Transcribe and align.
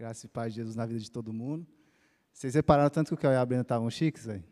Graça 0.00 0.24
e 0.24 0.30
paz 0.30 0.54
de 0.54 0.60
Jesus 0.60 0.74
na 0.74 0.86
vida 0.86 0.98
de 0.98 1.10
todo 1.10 1.30
mundo. 1.30 1.66
Vocês 2.32 2.54
repararam 2.54 2.88
tanto 2.88 3.08
que 3.08 3.14
o 3.14 3.18
Caio 3.18 3.34
e 3.34 3.36
a 3.36 3.44
Brenda 3.44 3.60
estavam 3.60 3.90
chiques, 3.90 4.26
aí? 4.26 4.42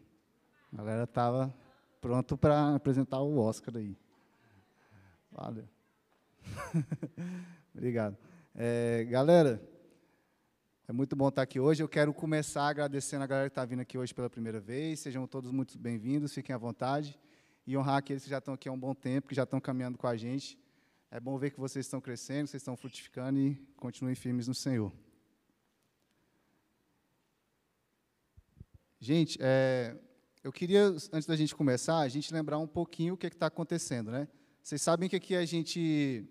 A 0.70 0.76
galera 0.76 1.04
estava 1.04 1.54
pronto 2.02 2.36
para 2.36 2.74
apresentar 2.74 3.22
o 3.22 3.38
Oscar 3.38 3.74
aí. 3.78 3.96
Valeu. 5.32 5.66
Obrigado. 7.74 8.14
É, 8.54 9.04
galera, 9.04 9.66
é 10.86 10.92
muito 10.92 11.16
bom 11.16 11.28
estar 11.28 11.40
aqui 11.40 11.58
hoje. 11.58 11.82
Eu 11.82 11.88
quero 11.88 12.12
começar 12.12 12.68
agradecendo 12.68 13.24
a 13.24 13.26
galera 13.26 13.48
que 13.48 13.52
está 13.52 13.64
vindo 13.64 13.80
aqui 13.80 13.96
hoje 13.96 14.14
pela 14.14 14.28
primeira 14.28 14.60
vez. 14.60 15.00
Sejam 15.00 15.26
todos 15.26 15.50
muito 15.50 15.78
bem-vindos, 15.78 16.34
fiquem 16.34 16.54
à 16.54 16.58
vontade. 16.58 17.18
E 17.66 17.74
honrar 17.74 17.96
aqueles 17.96 18.22
que 18.22 18.28
já 18.28 18.36
estão 18.36 18.52
aqui 18.52 18.68
há 18.68 18.72
um 18.72 18.78
bom 18.78 18.94
tempo, 18.94 19.28
que 19.28 19.34
já 19.34 19.44
estão 19.44 19.58
caminhando 19.58 19.96
com 19.96 20.06
a 20.06 20.14
gente. 20.14 20.58
É 21.10 21.18
bom 21.18 21.38
ver 21.38 21.52
que 21.52 21.58
vocês 21.58 21.86
estão 21.86 22.02
crescendo, 22.02 22.48
vocês 22.48 22.60
estão 22.60 22.76
frutificando 22.76 23.38
e 23.38 23.54
continuem 23.78 24.14
firmes 24.14 24.46
no 24.46 24.54
Senhor. 24.54 24.92
Gente, 29.00 29.38
é, 29.40 29.94
eu 30.42 30.50
queria, 30.50 30.88
antes 31.12 31.26
da 31.26 31.36
gente 31.36 31.54
começar, 31.54 31.98
a 31.98 32.08
gente 32.08 32.34
lembrar 32.34 32.58
um 32.58 32.66
pouquinho 32.66 33.14
o 33.14 33.16
que 33.16 33.26
é 33.26 33.28
está 33.28 33.46
acontecendo. 33.46 34.10
Né? 34.10 34.26
Vocês 34.60 34.82
sabem 34.82 35.08
que 35.08 35.14
aqui 35.14 35.36
a 35.36 35.44
gente 35.44 36.24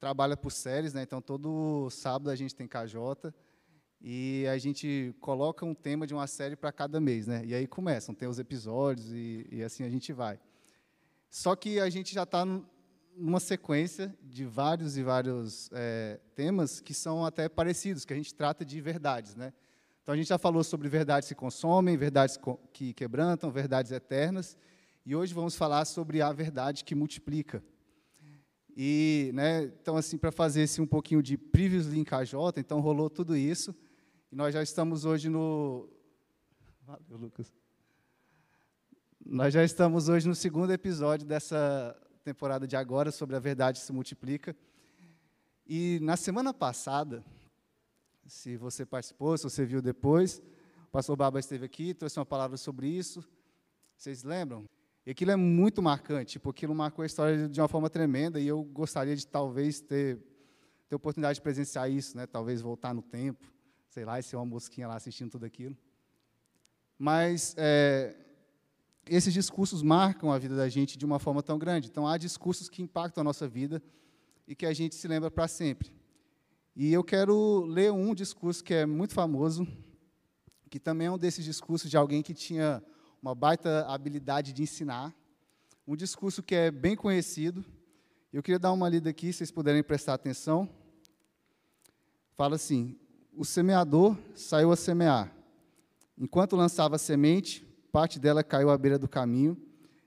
trabalha 0.00 0.36
por 0.36 0.50
séries, 0.50 0.92
né? 0.92 1.02
então 1.02 1.22
todo 1.22 1.88
sábado 1.90 2.30
a 2.30 2.34
gente 2.34 2.52
tem 2.52 2.66
KJ 2.66 3.32
e 4.00 4.44
a 4.48 4.58
gente 4.58 5.14
coloca 5.20 5.64
um 5.64 5.74
tema 5.74 6.04
de 6.04 6.12
uma 6.12 6.26
série 6.26 6.56
para 6.56 6.72
cada 6.72 7.00
mês. 7.00 7.28
Né? 7.28 7.44
E 7.44 7.54
aí 7.54 7.68
começam, 7.68 8.12
tem 8.12 8.28
os 8.28 8.40
episódios 8.40 9.12
e, 9.12 9.46
e 9.48 9.62
assim 9.62 9.84
a 9.84 9.88
gente 9.88 10.12
vai. 10.12 10.40
Só 11.28 11.54
que 11.54 11.78
a 11.78 11.88
gente 11.88 12.12
já 12.12 12.24
está 12.24 12.44
numa 13.16 13.38
sequência 13.38 14.12
de 14.20 14.44
vários 14.44 14.96
e 14.96 15.04
vários 15.04 15.70
é, 15.72 16.18
temas 16.34 16.80
que 16.80 16.92
são 16.92 17.24
até 17.24 17.48
parecidos, 17.48 18.04
que 18.04 18.12
a 18.12 18.16
gente 18.16 18.34
trata 18.34 18.64
de 18.64 18.80
verdades. 18.80 19.36
Né? 19.36 19.52
Então, 20.10 20.16
a 20.16 20.16
gente 20.16 20.28
já 20.28 20.38
falou 20.38 20.64
sobre 20.64 20.88
verdades 20.88 21.28
que 21.28 21.36
consomem, 21.36 21.96
verdades 21.96 22.36
que 22.72 22.92
quebrantam, 22.92 23.48
verdades 23.48 23.92
eternas, 23.92 24.56
e 25.06 25.14
hoje 25.14 25.32
vamos 25.32 25.54
falar 25.54 25.84
sobre 25.84 26.20
a 26.20 26.32
verdade 26.32 26.82
que 26.82 26.96
multiplica. 26.96 27.62
E, 28.76 29.30
né, 29.34 29.66
então, 29.80 29.96
assim, 29.96 30.18
para 30.18 30.32
fazer 30.32 30.62
esse 30.62 30.80
um 30.80 30.86
pouquinho 30.86 31.22
de 31.22 31.38
previously 31.38 32.00
em 32.00 32.02
KJ, 32.02 32.58
então 32.58 32.80
rolou 32.80 33.08
tudo 33.08 33.36
isso, 33.36 33.72
e 34.32 34.34
nós 34.34 34.52
já 34.52 34.60
estamos 34.60 35.04
hoje 35.04 35.28
no... 35.28 35.88
Valeu, 36.84 37.16
Lucas. 37.16 37.54
Nós 39.24 39.54
já 39.54 39.62
estamos 39.62 40.08
hoje 40.08 40.26
no 40.26 40.34
segundo 40.34 40.72
episódio 40.72 41.24
dessa 41.24 41.96
temporada 42.24 42.66
de 42.66 42.74
agora 42.74 43.12
sobre 43.12 43.36
a 43.36 43.38
verdade 43.38 43.78
se 43.78 43.92
multiplica. 43.92 44.56
E 45.64 46.00
na 46.02 46.16
semana 46.16 46.52
passada, 46.52 47.24
se 48.26 48.56
você 48.56 48.86
participou, 48.86 49.36
se 49.36 49.44
você 49.44 49.64
viu 49.64 49.82
depois, 49.82 50.42
o 50.88 50.90
pastor 50.90 51.16
Baba 51.16 51.38
esteve 51.38 51.64
aqui, 51.64 51.94
trouxe 51.94 52.18
uma 52.18 52.26
palavra 52.26 52.56
sobre 52.56 52.88
isso. 52.88 53.24
Vocês 53.96 54.22
lembram? 54.22 54.64
E 55.06 55.10
aquilo 55.10 55.30
é 55.30 55.36
muito 55.36 55.82
marcante, 55.82 56.38
porque 56.38 56.60
aquilo 56.60 56.74
marcou 56.74 57.02
a 57.02 57.06
história 57.06 57.48
de 57.48 57.60
uma 57.60 57.68
forma 57.68 57.88
tremenda 57.88 58.38
e 58.38 58.46
eu 58.46 58.62
gostaria 58.62 59.16
de 59.16 59.26
talvez 59.26 59.80
ter 59.80 60.20
ter 60.90 60.96
oportunidade 60.96 61.36
de 61.36 61.42
presenciar 61.42 61.88
isso, 61.88 62.16
né? 62.16 62.26
Talvez 62.26 62.60
voltar 62.60 62.92
no 62.92 63.00
tempo, 63.00 63.46
sei 63.88 64.04
lá, 64.04 64.18
e 64.18 64.24
ser 64.24 64.34
uma 64.34 64.44
mosquinha 64.44 64.88
lá 64.88 64.96
assistindo 64.96 65.30
tudo 65.30 65.46
aquilo. 65.46 65.76
Mas 66.98 67.54
é, 67.56 68.16
esses 69.06 69.32
discursos 69.32 69.84
marcam 69.84 70.32
a 70.32 70.38
vida 70.38 70.56
da 70.56 70.68
gente 70.68 70.98
de 70.98 71.06
uma 71.06 71.20
forma 71.20 71.44
tão 71.44 71.56
grande. 71.60 71.88
Então, 71.88 72.08
há 72.08 72.18
discursos 72.18 72.68
que 72.68 72.82
impactam 72.82 73.20
a 73.20 73.24
nossa 73.24 73.46
vida 73.46 73.80
e 74.48 74.54
que 74.56 74.66
a 74.66 74.72
gente 74.72 74.96
se 74.96 75.06
lembra 75.06 75.30
para 75.30 75.46
sempre. 75.46 75.92
E 76.74 76.92
eu 76.92 77.02
quero 77.02 77.64
ler 77.66 77.92
um 77.92 78.14
discurso 78.14 78.62
que 78.62 78.72
é 78.72 78.86
muito 78.86 79.12
famoso, 79.12 79.66
que 80.70 80.78
também 80.78 81.08
é 81.08 81.10
um 81.10 81.18
desses 81.18 81.44
discursos 81.44 81.90
de 81.90 81.96
alguém 81.96 82.22
que 82.22 82.32
tinha 82.32 82.82
uma 83.20 83.34
baita 83.34 83.84
habilidade 83.86 84.52
de 84.52 84.62
ensinar, 84.62 85.14
um 85.86 85.96
discurso 85.96 86.42
que 86.42 86.54
é 86.54 86.70
bem 86.70 86.94
conhecido. 86.94 87.64
Eu 88.32 88.42
queria 88.42 88.58
dar 88.58 88.72
uma 88.72 88.88
lida 88.88 89.10
aqui, 89.10 89.32
se 89.32 89.38
vocês 89.38 89.50
puderem 89.50 89.82
prestar 89.82 90.14
atenção. 90.14 90.68
Fala 92.36 92.54
assim: 92.54 92.96
O 93.36 93.44
semeador 93.44 94.16
saiu 94.34 94.70
a 94.70 94.76
semear. 94.76 95.34
Enquanto 96.16 96.54
lançava 96.54 96.96
a 96.96 96.98
semente, 96.98 97.66
parte 97.90 98.20
dela 98.20 98.44
caiu 98.44 98.70
à 98.70 98.78
beira 98.78 98.98
do 98.98 99.08
caminho, 99.08 99.56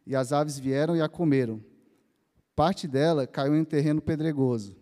e 0.07 0.15
as 0.15 0.31
aves 0.31 0.57
vieram 0.57 0.95
e 0.95 1.01
a 1.01 1.09
comeram. 1.09 1.63
Parte 2.55 2.87
dela 2.87 3.27
caiu 3.27 3.55
em 3.55 3.65
terreno 3.65 4.01
pedregoso, 4.01 4.75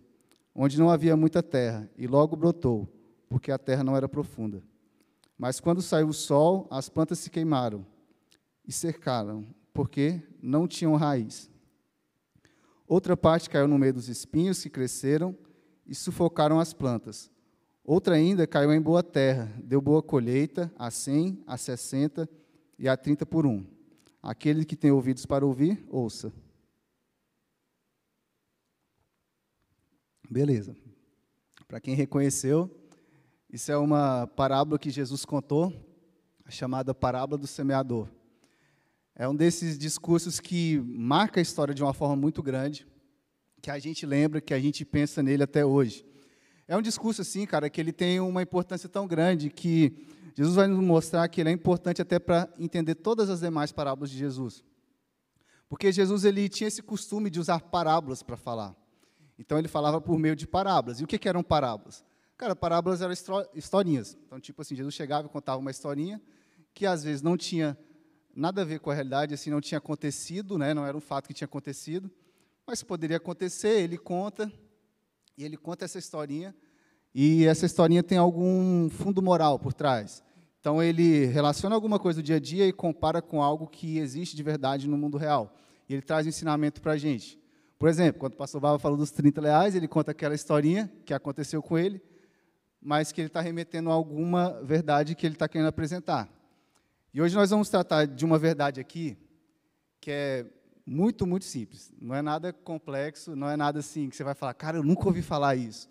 onde 0.53 0.77
não 0.77 0.89
havia 0.89 1.15
muita 1.15 1.41
terra, 1.41 1.89
e 1.97 2.07
logo 2.07 2.35
brotou, 2.35 2.87
porque 3.29 3.51
a 3.51 3.57
terra 3.57 3.83
não 3.83 3.95
era 3.95 4.09
profunda. 4.09 4.61
Mas 5.37 5.59
quando 5.59 5.81
saiu 5.81 6.09
o 6.09 6.13
sol, 6.13 6.67
as 6.69 6.89
plantas 6.89 7.19
se 7.19 7.29
queimaram 7.29 7.85
e 8.67 8.71
cercaram, 8.71 9.45
porque 9.73 10.21
não 10.41 10.67
tinham 10.67 10.95
raiz. 10.95 11.49
Outra 12.87 13.15
parte 13.15 13.49
caiu 13.49 13.67
no 13.67 13.79
meio 13.79 13.93
dos 13.93 14.09
espinhos 14.09 14.61
que 14.61 14.69
cresceram 14.69 15.35
e 15.87 15.95
sufocaram 15.95 16.59
as 16.59 16.73
plantas. 16.73 17.31
Outra 17.83 18.15
ainda 18.15 18.45
caiu 18.45 18.71
em 18.71 18.81
boa 18.81 19.01
terra, 19.01 19.51
deu 19.63 19.81
boa 19.81 20.03
colheita, 20.03 20.71
a 20.77 20.91
cem, 20.91 21.41
a 21.47 21.57
sessenta 21.57 22.29
e 22.77 22.87
a 22.87 22.95
30 22.95 23.25
por 23.25 23.45
1. 23.45 23.65
Aquele 24.21 24.63
que 24.63 24.75
tem 24.75 24.91
ouvidos 24.91 25.25
para 25.25 25.45
ouvir, 25.45 25.83
ouça. 25.89 26.31
Beleza. 30.31 30.73
Para 31.67 31.81
quem 31.81 31.93
reconheceu, 31.93 32.71
isso 33.51 33.69
é 33.69 33.75
uma 33.75 34.25
parábola 34.27 34.79
que 34.79 34.89
Jesus 34.89 35.25
contou, 35.25 35.73
chamada 36.47 36.95
parábola 36.95 37.37
do 37.37 37.45
semeador. 37.45 38.07
É 39.13 39.27
um 39.27 39.35
desses 39.35 39.77
discursos 39.77 40.39
que 40.39 40.79
marca 40.87 41.41
a 41.41 41.43
história 41.43 41.73
de 41.73 41.83
uma 41.83 41.93
forma 41.93 42.15
muito 42.15 42.41
grande, 42.41 42.87
que 43.61 43.69
a 43.69 43.77
gente 43.77 44.05
lembra, 44.05 44.39
que 44.39 44.53
a 44.53 44.59
gente 44.59 44.85
pensa 44.85 45.21
nele 45.21 45.43
até 45.43 45.65
hoje. 45.65 46.05
É 46.65 46.77
um 46.77 46.81
discurso 46.81 47.23
assim, 47.23 47.45
cara, 47.45 47.69
que 47.69 47.81
ele 47.81 47.91
tem 47.91 48.21
uma 48.21 48.41
importância 48.41 48.87
tão 48.87 49.05
grande 49.05 49.49
que 49.49 50.07
Jesus 50.33 50.55
vai 50.55 50.67
nos 50.67 50.81
mostrar 50.81 51.27
que 51.27 51.41
ele 51.41 51.49
é 51.49 51.53
importante 51.53 52.01
até 52.01 52.19
para 52.19 52.47
entender 52.57 52.95
todas 52.95 53.29
as 53.29 53.41
demais 53.41 53.73
parábolas 53.73 54.09
de 54.09 54.17
Jesus. 54.17 54.63
Porque 55.67 55.91
Jesus 55.91 56.23
ele 56.23 56.47
tinha 56.47 56.69
esse 56.69 56.81
costume 56.81 57.29
de 57.29 57.37
usar 57.37 57.59
parábolas 57.59 58.23
para 58.23 58.37
falar. 58.37 58.80
Então 59.41 59.57
ele 59.57 59.67
falava 59.67 59.99
por 59.99 60.19
meio 60.19 60.35
de 60.35 60.45
parábolas. 60.45 60.99
E 60.99 61.03
o 61.03 61.07
que, 61.07 61.17
que 61.17 61.27
eram 61.27 61.41
parábolas? 61.41 62.05
Cara, 62.37 62.55
parábolas 62.55 63.01
eram 63.01 63.11
historinhas. 63.55 64.15
Então, 64.23 64.39
tipo 64.39 64.61
assim, 64.61 64.75
Jesus 64.75 64.93
chegava 64.93 65.27
e 65.27 65.31
contava 65.31 65.59
uma 65.59 65.71
historinha 65.71 66.21
que 66.75 66.85
às 66.85 67.03
vezes 67.03 67.23
não 67.23 67.35
tinha 67.35 67.75
nada 68.35 68.61
a 68.61 68.65
ver 68.65 68.79
com 68.79 68.91
a 68.91 68.93
realidade, 68.93 69.33
assim, 69.33 69.49
não 69.49 69.59
tinha 69.59 69.79
acontecido, 69.79 70.59
né? 70.59 70.75
não 70.75 70.85
era 70.85 70.95
um 70.95 71.01
fato 71.01 71.27
que 71.27 71.33
tinha 71.33 71.47
acontecido, 71.47 72.09
mas 72.65 72.83
poderia 72.83 73.17
acontecer, 73.17 73.81
ele 73.81 73.97
conta, 73.97 74.49
e 75.35 75.43
ele 75.43 75.57
conta 75.57 75.85
essa 75.85 75.97
historinha 75.97 76.55
e 77.13 77.45
essa 77.45 77.65
historinha 77.65 78.03
tem 78.03 78.17
algum 78.17 78.89
fundo 78.89 79.21
moral 79.21 79.57
por 79.59 79.73
trás. 79.73 80.23
Então 80.59 80.81
ele 80.81 81.25
relaciona 81.25 81.73
alguma 81.73 81.97
coisa 81.97 82.21
do 82.21 82.25
dia 82.25 82.35
a 82.35 82.39
dia 82.39 82.67
e 82.67 82.71
compara 82.71 83.21
com 83.21 83.41
algo 83.41 83.67
que 83.67 83.97
existe 83.97 84.35
de 84.35 84.43
verdade 84.43 84.87
no 84.87 84.97
mundo 84.97 85.17
real. 85.17 85.57
E 85.89 85.93
ele 85.93 86.01
traz 86.03 86.27
um 86.27 86.29
ensinamento 86.29 86.79
para 86.79 86.93
a 86.93 86.97
gente. 86.97 87.40
Por 87.81 87.89
exemplo, 87.89 88.19
quando 88.19 88.33
o 88.33 88.37
pastor 88.37 88.61
Baba 88.61 88.77
falou 88.77 88.95
dos 88.95 89.09
30 89.09 89.41
reais, 89.41 89.73
ele 89.73 89.87
conta 89.87 90.11
aquela 90.11 90.35
historinha 90.35 90.87
que 91.03 91.15
aconteceu 91.15 91.63
com 91.63 91.79
ele, 91.79 91.99
mas 92.79 93.11
que 93.11 93.19
ele 93.19 93.25
está 93.25 93.41
remetendo 93.41 93.89
a 93.89 93.93
alguma 93.93 94.61
verdade 94.61 95.15
que 95.15 95.25
ele 95.25 95.33
está 95.33 95.47
querendo 95.47 95.69
apresentar. 95.69 96.29
E 97.11 97.19
hoje 97.19 97.33
nós 97.33 97.49
vamos 97.49 97.69
tratar 97.69 98.05
de 98.05 98.23
uma 98.23 98.37
verdade 98.37 98.79
aqui 98.79 99.17
que 99.99 100.11
é 100.11 100.45
muito, 100.85 101.25
muito 101.25 101.43
simples. 101.43 101.91
Não 101.99 102.13
é 102.13 102.21
nada 102.21 102.53
complexo, 102.53 103.35
não 103.35 103.49
é 103.49 103.57
nada 103.57 103.79
assim 103.79 104.11
que 104.11 104.15
você 104.15 104.23
vai 104.23 104.35
falar, 104.35 104.53
cara, 104.53 104.77
eu 104.77 104.83
nunca 104.83 105.07
ouvi 105.07 105.23
falar 105.23 105.55
isso. 105.55 105.89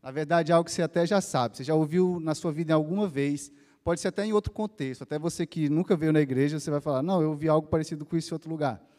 Na 0.00 0.12
verdade, 0.12 0.52
é 0.52 0.54
algo 0.54 0.66
que 0.66 0.70
você 0.70 0.82
até 0.82 1.04
já 1.04 1.20
sabe, 1.20 1.56
você 1.56 1.64
já 1.64 1.74
ouviu 1.74 2.20
na 2.20 2.36
sua 2.36 2.52
vida 2.52 2.72
alguma 2.72 3.08
vez, 3.08 3.50
pode 3.82 4.00
ser 4.00 4.06
até 4.06 4.24
em 4.24 4.32
outro 4.32 4.52
contexto, 4.52 5.02
até 5.02 5.18
você 5.18 5.44
que 5.44 5.68
nunca 5.68 5.96
veio 5.96 6.12
na 6.12 6.20
igreja, 6.20 6.60
você 6.60 6.70
vai 6.70 6.80
falar, 6.80 7.02
não, 7.02 7.20
eu 7.20 7.30
ouvi 7.30 7.48
algo 7.48 7.66
parecido 7.66 8.06
com 8.06 8.16
isso 8.16 8.32
em 8.32 8.36
outro 8.36 8.48
lugar. 8.48 8.91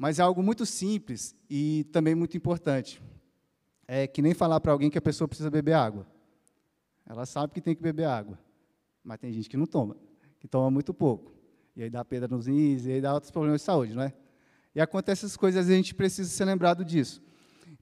Mas 0.00 0.18
é 0.18 0.22
algo 0.22 0.42
muito 0.42 0.64
simples 0.64 1.36
e 1.50 1.84
também 1.92 2.14
muito 2.14 2.34
importante. 2.34 3.02
É 3.86 4.06
que 4.06 4.22
nem 4.22 4.32
falar 4.32 4.58
para 4.58 4.72
alguém 4.72 4.88
que 4.88 4.96
a 4.96 5.02
pessoa 5.02 5.28
precisa 5.28 5.50
beber 5.50 5.74
água. 5.74 6.06
Ela 7.06 7.26
sabe 7.26 7.52
que 7.52 7.60
tem 7.60 7.74
que 7.74 7.82
beber 7.82 8.06
água, 8.06 8.38
mas 9.04 9.18
tem 9.18 9.30
gente 9.30 9.46
que 9.46 9.58
não 9.58 9.66
toma, 9.66 9.94
que 10.38 10.48
toma 10.48 10.70
muito 10.70 10.94
pouco. 10.94 11.34
E 11.76 11.82
aí 11.82 11.90
dá 11.90 12.02
pedra 12.02 12.26
nos 12.26 12.46
rins, 12.46 12.86
e 12.86 12.92
aí 12.92 13.00
dá 13.02 13.12
outros 13.12 13.30
problemas 13.30 13.60
de 13.60 13.66
saúde, 13.66 13.94
não 13.94 14.02
é? 14.02 14.14
E 14.74 14.80
acontece 14.80 15.26
essas 15.26 15.36
coisas, 15.36 15.68
a 15.68 15.70
gente 15.70 15.94
precisa 15.94 16.30
ser 16.30 16.46
lembrado 16.46 16.82
disso. 16.82 17.22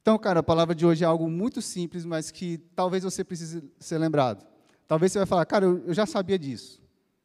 Então, 0.03 0.19
cara, 0.19 0.41
a 0.41 0.43
palavra 0.43 0.75
de 0.75 0.85
hoje 0.85 1.05
é 1.05 1.07
algo 1.07 1.31
muito 1.31 1.63
simples, 1.63 2.05
mas 2.05 2.33
que 2.33 2.59
talvez 2.75 3.05
você 3.05 3.23
precise 3.23 3.63
ser 3.79 3.97
lembrado. 3.97 4.45
Talvez 4.89 5.13
você 5.13 5.19
vai 5.19 5.27
falar, 5.27 5.47
cara, 5.47 5.67
eu, 5.67 5.95
já 5.95 6.05
sabia 6.05 6.37
disso, 6.37 6.83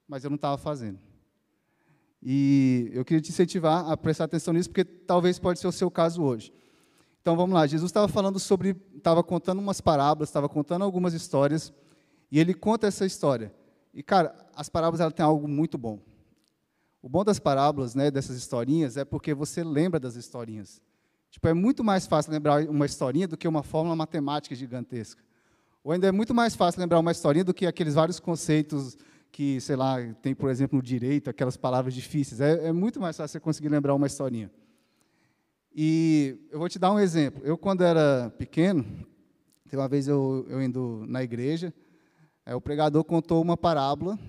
mas 0.07 0.23
eu 0.23 0.29
não 0.29 0.35
estava 0.35 0.55
fazendo. 0.55 0.99
E 2.25 2.89
eu 2.93 3.03
queria 3.03 3.19
te 3.19 3.31
incentivar 3.31 3.91
a 3.91 3.97
prestar 3.97 4.23
atenção 4.23 4.53
nisso, 4.53 4.69
porque 4.69 4.85
talvez 4.85 5.37
pode 5.37 5.59
ser 5.59 5.67
o 5.67 5.71
seu 5.73 5.91
caso 5.91 6.23
hoje. 6.23 6.53
Então, 7.21 7.35
vamos 7.35 7.53
lá. 7.53 7.67
Jesus 7.67 7.89
estava 7.89 8.07
falando 8.07 8.39
sobre, 8.39 8.75
estava 8.95 9.21
contando 9.21 9.59
umas 9.59 9.81
parábolas, 9.81 10.29
estava 10.29 10.47
contando 10.47 10.83
algumas 10.83 11.13
histórias, 11.13 11.73
E 12.31 12.39
ele 12.39 12.53
conta 12.53 12.87
essa 12.87 13.05
história. 13.05 13.53
E, 13.93 14.01
cara, 14.01 14.35
as 14.55 14.67
parábolas 14.67 15.01
ela 15.01 15.11
têm 15.11 15.23
algo 15.23 15.47
muito 15.47 15.77
bom. 15.77 15.99
O 17.01 17.09
bom 17.09 17.23
das 17.23 17.37
parábolas, 17.37 17.93
né, 17.93 18.09
dessas 18.09 18.37
historinhas, 18.37 18.97
é 18.97 19.05
porque 19.05 19.33
você 19.33 19.63
lembra 19.63 19.99
das 19.99 20.15
historinhas. 20.15 20.81
Tipo, 21.29 21.47
é 21.49 21.53
muito 21.53 21.83
mais 21.83 22.07
fácil 22.07 22.31
lembrar 22.31 22.63
uma 22.69 22.85
historinha 22.85 23.27
do 23.27 23.35
que 23.35 23.47
uma 23.47 23.61
fórmula 23.61 23.95
matemática 23.95 24.55
gigantesca. 24.55 25.21
Ou 25.83 25.91
ainda 25.91 26.07
é 26.07 26.11
muito 26.11 26.33
mais 26.33 26.55
fácil 26.55 26.79
lembrar 26.79 26.99
uma 26.99 27.11
historinha 27.11 27.43
do 27.43 27.53
que 27.53 27.65
aqueles 27.65 27.93
vários 27.93 28.19
conceitos 28.19 28.97
que, 29.33 29.59
sei 29.59 29.75
lá, 29.75 29.97
tem, 30.21 30.35
por 30.35 30.51
exemplo, 30.51 30.77
no 30.77 30.83
direito, 30.83 31.27
aquelas 31.27 31.57
palavras 31.57 31.95
difíceis. 31.95 32.39
É, 32.39 32.67
é 32.67 32.71
muito 32.71 33.01
mais 33.01 33.17
fácil 33.17 33.33
você 33.33 33.39
conseguir 33.39 33.67
lembrar 33.67 33.95
uma 33.95 34.05
historinha. 34.05 34.51
E 35.75 36.37
eu 36.51 36.59
vou 36.59 36.69
te 36.69 36.77
dar 36.77 36.91
um 36.91 36.99
exemplo. 36.99 37.41
Eu, 37.43 37.57
quando 37.57 37.83
era 37.83 38.29
pequeno, 38.37 38.85
tem 39.67 39.79
uma 39.79 39.87
vez 39.87 40.07
eu, 40.07 40.45
eu 40.47 40.61
indo 40.61 41.03
na 41.07 41.23
igreja, 41.23 41.73
é, 42.45 42.53
o 42.53 42.61
pregador 42.61 43.03
contou 43.03 43.41
uma 43.41 43.57
parábola 43.57 44.19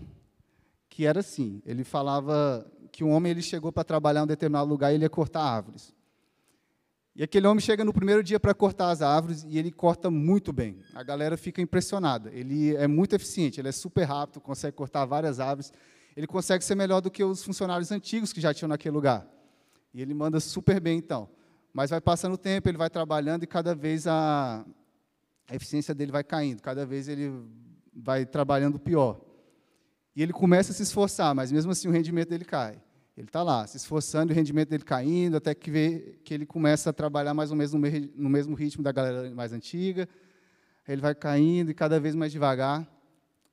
que 0.88 1.04
era 1.04 1.20
assim: 1.20 1.60
ele 1.66 1.84
falava 1.84 2.66
que 2.90 3.04
um 3.04 3.10
homem 3.10 3.30
ele 3.30 3.42
chegou 3.42 3.70
para 3.70 3.84
trabalhar 3.84 4.20
em 4.20 4.24
um 4.24 4.26
determinado 4.26 4.70
lugar 4.70 4.90
e 4.90 4.94
ele 4.94 5.04
ia 5.04 5.10
cortar 5.10 5.42
árvores. 5.42 5.94
E 7.16 7.22
aquele 7.22 7.46
homem 7.46 7.60
chega 7.60 7.84
no 7.84 7.92
primeiro 7.92 8.24
dia 8.24 8.40
para 8.40 8.52
cortar 8.52 8.90
as 8.90 9.00
árvores 9.00 9.44
e 9.48 9.56
ele 9.56 9.70
corta 9.70 10.10
muito 10.10 10.52
bem. 10.52 10.80
A 10.94 11.02
galera 11.04 11.36
fica 11.36 11.62
impressionada. 11.62 12.28
Ele 12.32 12.74
é 12.74 12.88
muito 12.88 13.14
eficiente, 13.14 13.60
ele 13.60 13.68
é 13.68 13.72
super 13.72 14.02
rápido, 14.02 14.40
consegue 14.40 14.76
cortar 14.76 15.04
várias 15.04 15.38
árvores. 15.38 15.72
Ele 16.16 16.26
consegue 16.26 16.64
ser 16.64 16.74
melhor 16.74 17.00
do 17.00 17.10
que 17.10 17.22
os 17.22 17.44
funcionários 17.44 17.92
antigos 17.92 18.32
que 18.32 18.40
já 18.40 18.52
tinham 18.52 18.68
naquele 18.68 18.94
lugar. 18.94 19.24
E 19.92 20.02
ele 20.02 20.12
manda 20.12 20.40
super 20.40 20.80
bem, 20.80 20.98
então. 20.98 21.28
Mas 21.72 21.90
vai 21.90 22.00
passando 22.00 22.34
o 22.34 22.38
tempo, 22.38 22.68
ele 22.68 22.78
vai 22.78 22.90
trabalhando 22.90 23.44
e 23.44 23.46
cada 23.46 23.76
vez 23.76 24.08
a, 24.08 24.64
a 25.48 25.54
eficiência 25.54 25.94
dele 25.94 26.10
vai 26.10 26.24
caindo, 26.24 26.60
cada 26.62 26.84
vez 26.84 27.08
ele 27.08 27.32
vai 27.94 28.26
trabalhando 28.26 28.78
pior. 28.78 29.20
E 30.16 30.22
ele 30.22 30.32
começa 30.32 30.72
a 30.72 30.74
se 30.74 30.82
esforçar, 30.82 31.32
mas 31.32 31.52
mesmo 31.52 31.70
assim 31.70 31.86
o 31.86 31.92
rendimento 31.92 32.28
dele 32.28 32.44
cai. 32.44 32.80
Ele 33.16 33.28
está 33.28 33.42
lá, 33.44 33.64
se 33.66 33.76
esforçando, 33.76 34.32
o 34.32 34.36
rendimento 34.36 34.70
dele 34.70 34.82
caindo, 34.82 35.36
até 35.36 35.54
que, 35.54 35.70
vê, 35.70 36.18
que 36.24 36.34
ele 36.34 36.44
começa 36.44 36.90
a 36.90 36.92
trabalhar 36.92 37.32
mais 37.32 37.50
ou 37.50 37.56
menos 37.56 37.72
no, 37.72 38.28
mesmo 38.28 38.56
ritmo 38.56 38.82
da 38.82 38.90
galera 38.90 39.32
mais 39.32 39.52
antiga. 39.52 40.08
Ele 40.86 41.00
vai 41.00 41.14
caindo 41.14 41.70
e 41.70 41.74
cada 41.74 42.00
vez 42.00 42.14
mais 42.14 42.32
devagar. 42.32 42.86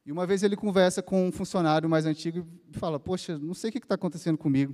E 0.03 0.11
uma 0.11 0.25
vez 0.25 0.41
ele 0.41 0.55
conversa 0.55 1.03
com 1.03 1.27
um 1.27 1.31
funcionário 1.31 1.87
mais 1.87 2.07
antigo 2.07 2.47
e 2.73 2.77
fala: 2.77 2.99
Poxa, 2.99 3.37
não 3.37 3.53
sei 3.53 3.69
o 3.69 3.71
que 3.71 3.77
está 3.77 3.93
acontecendo 3.93 4.37
comigo. 4.37 4.73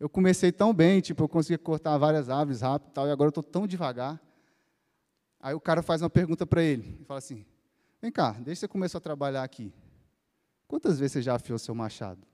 Eu 0.00 0.08
comecei 0.08 0.50
tão 0.50 0.74
bem, 0.74 1.00
tipo, 1.00 1.22
eu 1.22 1.28
conseguia 1.28 1.58
cortar 1.58 1.96
várias 1.96 2.28
árvores 2.28 2.60
rápido 2.60 2.90
e 2.90 2.92
tal, 2.92 3.06
e 3.06 3.10
agora 3.12 3.28
eu 3.28 3.30
estou 3.30 3.44
tão 3.44 3.68
devagar. 3.68 4.20
Aí 5.38 5.54
o 5.54 5.60
cara 5.60 5.80
faz 5.80 6.02
uma 6.02 6.10
pergunta 6.10 6.44
para 6.44 6.60
ele 6.60 6.98
e 7.00 7.04
fala 7.04 7.18
assim: 7.18 7.46
Vem 8.00 8.10
cá, 8.10 8.32
desde 8.32 8.54
que 8.54 8.56
você 8.56 8.68
começou 8.68 8.98
a 8.98 9.00
trabalhar 9.00 9.44
aqui, 9.44 9.72
quantas 10.66 10.98
vezes 10.98 11.12
você 11.12 11.22
já 11.22 11.36
afiou 11.36 11.56
seu 11.56 11.72
machado? 11.72 12.31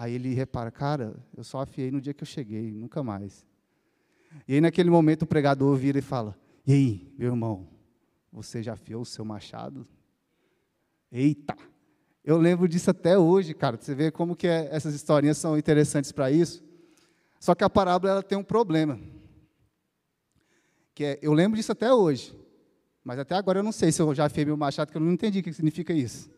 Aí 0.00 0.14
ele 0.14 0.32
repara, 0.32 0.70
cara, 0.70 1.14
eu 1.36 1.44
só 1.44 1.60
afiei 1.60 1.90
no 1.90 2.00
dia 2.00 2.14
que 2.14 2.22
eu 2.22 2.26
cheguei, 2.26 2.72
nunca 2.72 3.02
mais. 3.02 3.46
E 4.48 4.54
aí 4.54 4.60
naquele 4.62 4.88
momento 4.88 5.24
o 5.24 5.26
pregador 5.26 5.76
vira 5.76 5.98
e 5.98 6.00
fala: 6.00 6.34
E 6.66 6.72
aí, 6.72 7.14
meu 7.18 7.28
irmão, 7.28 7.68
você 8.32 8.62
já 8.62 8.72
afiou 8.72 9.02
o 9.02 9.04
seu 9.04 9.26
machado? 9.26 9.86
Eita! 11.12 11.54
Eu 12.24 12.38
lembro 12.38 12.66
disso 12.66 12.90
até 12.90 13.18
hoje, 13.18 13.52
cara. 13.52 13.76
Você 13.76 13.94
vê 13.94 14.10
como 14.10 14.34
que 14.34 14.46
é, 14.46 14.74
essas 14.74 14.94
historinhas 14.94 15.36
são 15.36 15.58
interessantes 15.58 16.12
para 16.12 16.30
isso. 16.30 16.64
Só 17.38 17.54
que 17.54 17.62
a 17.62 17.68
parábola 17.68 18.12
ela 18.14 18.22
tem 18.22 18.38
um 18.38 18.42
problema. 18.42 18.98
Que 20.94 21.04
é, 21.04 21.18
eu 21.20 21.34
lembro 21.34 21.58
disso 21.58 21.72
até 21.72 21.92
hoje. 21.92 22.34
Mas 23.04 23.18
até 23.18 23.34
agora 23.34 23.58
eu 23.58 23.62
não 23.62 23.72
sei 23.72 23.92
se 23.92 24.00
eu 24.00 24.14
já 24.14 24.24
afiei 24.24 24.46
meu 24.46 24.56
machado, 24.56 24.90
que 24.90 24.96
eu 24.96 25.02
não 25.02 25.12
entendi 25.12 25.40
o 25.40 25.42
que 25.42 25.52
significa 25.52 25.92
isso. 25.92 26.30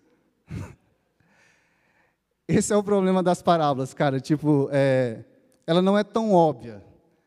Esse 2.46 2.72
é 2.72 2.76
o 2.76 2.82
problema 2.82 3.22
das 3.22 3.42
parábolas, 3.42 3.94
cara. 3.94 4.20
Tipo, 4.20 4.68
é, 4.72 5.24
ela 5.66 5.80
não 5.80 5.96
é 5.96 6.04
tão 6.04 6.32
óbvia. 6.32 6.84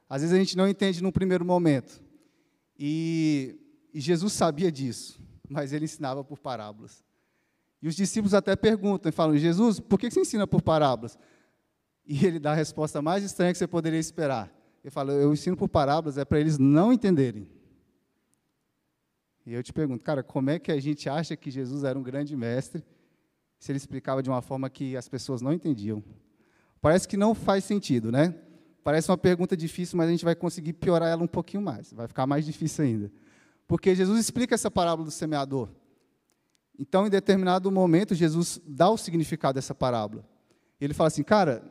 Às 0.10 0.22
vezes 0.22 0.36
a 0.36 0.40
gente 0.40 0.58
não 0.58 0.68
entende 0.68 1.02
num 1.02 1.12
primeiro 1.12 1.46
momento. 1.46 2.04
E, 2.78 3.58
e 3.94 4.00
Jesus 4.00 4.34
sabia 4.34 4.72
disso, 4.72 5.20
mas 5.50 5.72
ele 5.74 5.86
ensinava 5.86 6.24
por 6.24 6.40
parábolas. 6.40 7.04
E 7.82 7.88
os 7.88 7.96
discípulos 7.96 8.34
até 8.34 8.56
perguntam 8.56 9.10
e 9.10 9.12
falam: 9.12 9.38
Jesus, 9.38 9.80
por 9.80 10.00
que 10.00 10.10
você 10.12 10.22
ensina 10.22 10.46
por 10.46 10.62
parábolas? 10.62 11.18
E 12.06 12.26
ele 12.26 12.40
dá 12.40 12.52
a 12.52 12.56
resposta 12.56 13.02
mais 13.02 13.24
estranha 13.24 13.52
que 13.52 13.58
você 13.58 13.68
poderia 13.68 14.00
esperar. 14.00 14.52
Ele 14.84 14.92
fala: 14.92 15.14
Eu 15.14 15.34
ensino 15.34 15.56
por 15.56 15.70
parábolas, 15.70 16.18
é 16.18 16.26
para 16.26 16.40
eles 16.40 16.58
não 16.58 16.92
entenderem. 16.94 17.48
E 19.46 19.54
eu 19.54 19.62
te 19.62 19.72
pergunto, 19.72 20.04
cara, 20.04 20.24
como 20.24 20.50
é 20.50 20.58
que 20.58 20.72
a 20.72 20.80
gente 20.80 21.08
acha 21.08 21.36
que 21.36 21.52
Jesus 21.52 21.84
era 21.84 21.98
um 21.98 22.02
grande 22.02 22.36
mestre 22.36 22.84
se 23.66 23.72
ele 23.72 23.78
explicava 23.78 24.22
de 24.22 24.30
uma 24.30 24.44
forma 24.44 24.70
que 24.70 24.96
as 24.96 25.10
pessoas 25.10 25.42
não 25.42 25.52
entendiam. 25.52 26.04
Parece 26.80 27.08
que 27.08 27.18
não 27.18 27.34
faz 27.34 27.64
sentido, 27.64 28.12
né? 28.12 28.36
Parece 28.84 29.10
uma 29.10 29.18
pergunta 29.18 29.58
difícil, 29.58 29.98
mas 29.98 30.08
a 30.08 30.12
gente 30.12 30.24
vai 30.24 30.36
conseguir 30.36 30.74
piorar 30.74 31.10
ela 31.10 31.24
um 31.24 31.28
pouquinho 31.28 31.64
mais, 31.64 31.92
vai 31.92 32.08
ficar 32.08 32.28
mais 32.28 32.46
difícil 32.46 32.86
ainda. 32.86 33.12
Porque 33.68 33.96
Jesus 33.96 34.20
explica 34.20 34.54
essa 34.54 34.70
parábola 34.70 35.06
do 35.06 35.12
semeador. 35.12 35.70
Então, 36.78 37.08
em 37.08 37.10
determinado 37.10 37.72
momento, 37.72 38.14
Jesus 38.14 38.62
dá 38.68 38.88
o 38.88 38.98
significado 38.98 39.56
dessa 39.56 39.74
parábola. 39.74 40.24
Ele 40.80 40.94
fala 40.94 41.08
assim, 41.08 41.24
cara, 41.24 41.64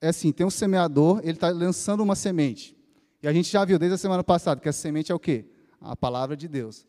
é 0.00 0.10
assim, 0.10 0.30
tem 0.30 0.46
um 0.46 0.50
semeador, 0.50 1.18
ele 1.24 1.32
está 1.32 1.48
lançando 1.48 2.00
uma 2.00 2.14
semente. 2.14 2.76
E 3.20 3.26
a 3.26 3.32
gente 3.32 3.50
já 3.50 3.64
viu 3.64 3.76
desde 3.76 3.96
a 3.96 3.98
semana 3.98 4.22
passada 4.22 4.60
que 4.60 4.68
essa 4.68 4.80
semente 4.80 5.10
é 5.10 5.14
o 5.16 5.18
quê? 5.18 5.46
A 5.80 5.96
palavra 5.96 6.36
de 6.36 6.46
Deus. 6.46 6.86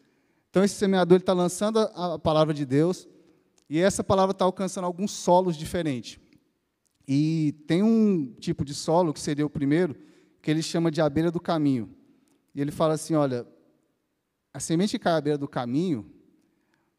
Então, 0.51 0.63
esse 0.63 0.75
semeador 0.75 1.17
está 1.17 1.33
lançando 1.33 1.79
a 1.79 2.19
palavra 2.19 2.53
de 2.53 2.63
Deus, 2.63 3.07
e 3.69 3.79
essa 3.79 4.03
palavra 4.03 4.31
está 4.31 4.45
alcançando 4.45 4.85
alguns 4.85 5.11
solos 5.11 5.57
diferentes. 5.57 6.19
E 7.07 7.55
tem 7.67 7.83
um 7.83 8.33
tipo 8.39 8.65
de 8.65 8.73
solo, 8.73 9.13
que 9.13 9.19
seria 9.19 9.45
o 9.45 9.49
primeiro, 9.49 9.95
que 10.41 10.51
ele 10.51 10.61
chama 10.61 10.91
de 10.91 11.01
abelha 11.01 11.31
do 11.31 11.39
caminho. 11.39 11.89
E 12.53 12.61
ele 12.61 12.71
fala 12.71 12.93
assim: 12.93 13.15
olha, 13.15 13.45
a 14.53 14.59
semente 14.59 14.97
que 14.97 15.03
cai 15.03 15.13
à 15.13 15.21
beira 15.21 15.37
do 15.37 15.47
caminho, 15.47 16.09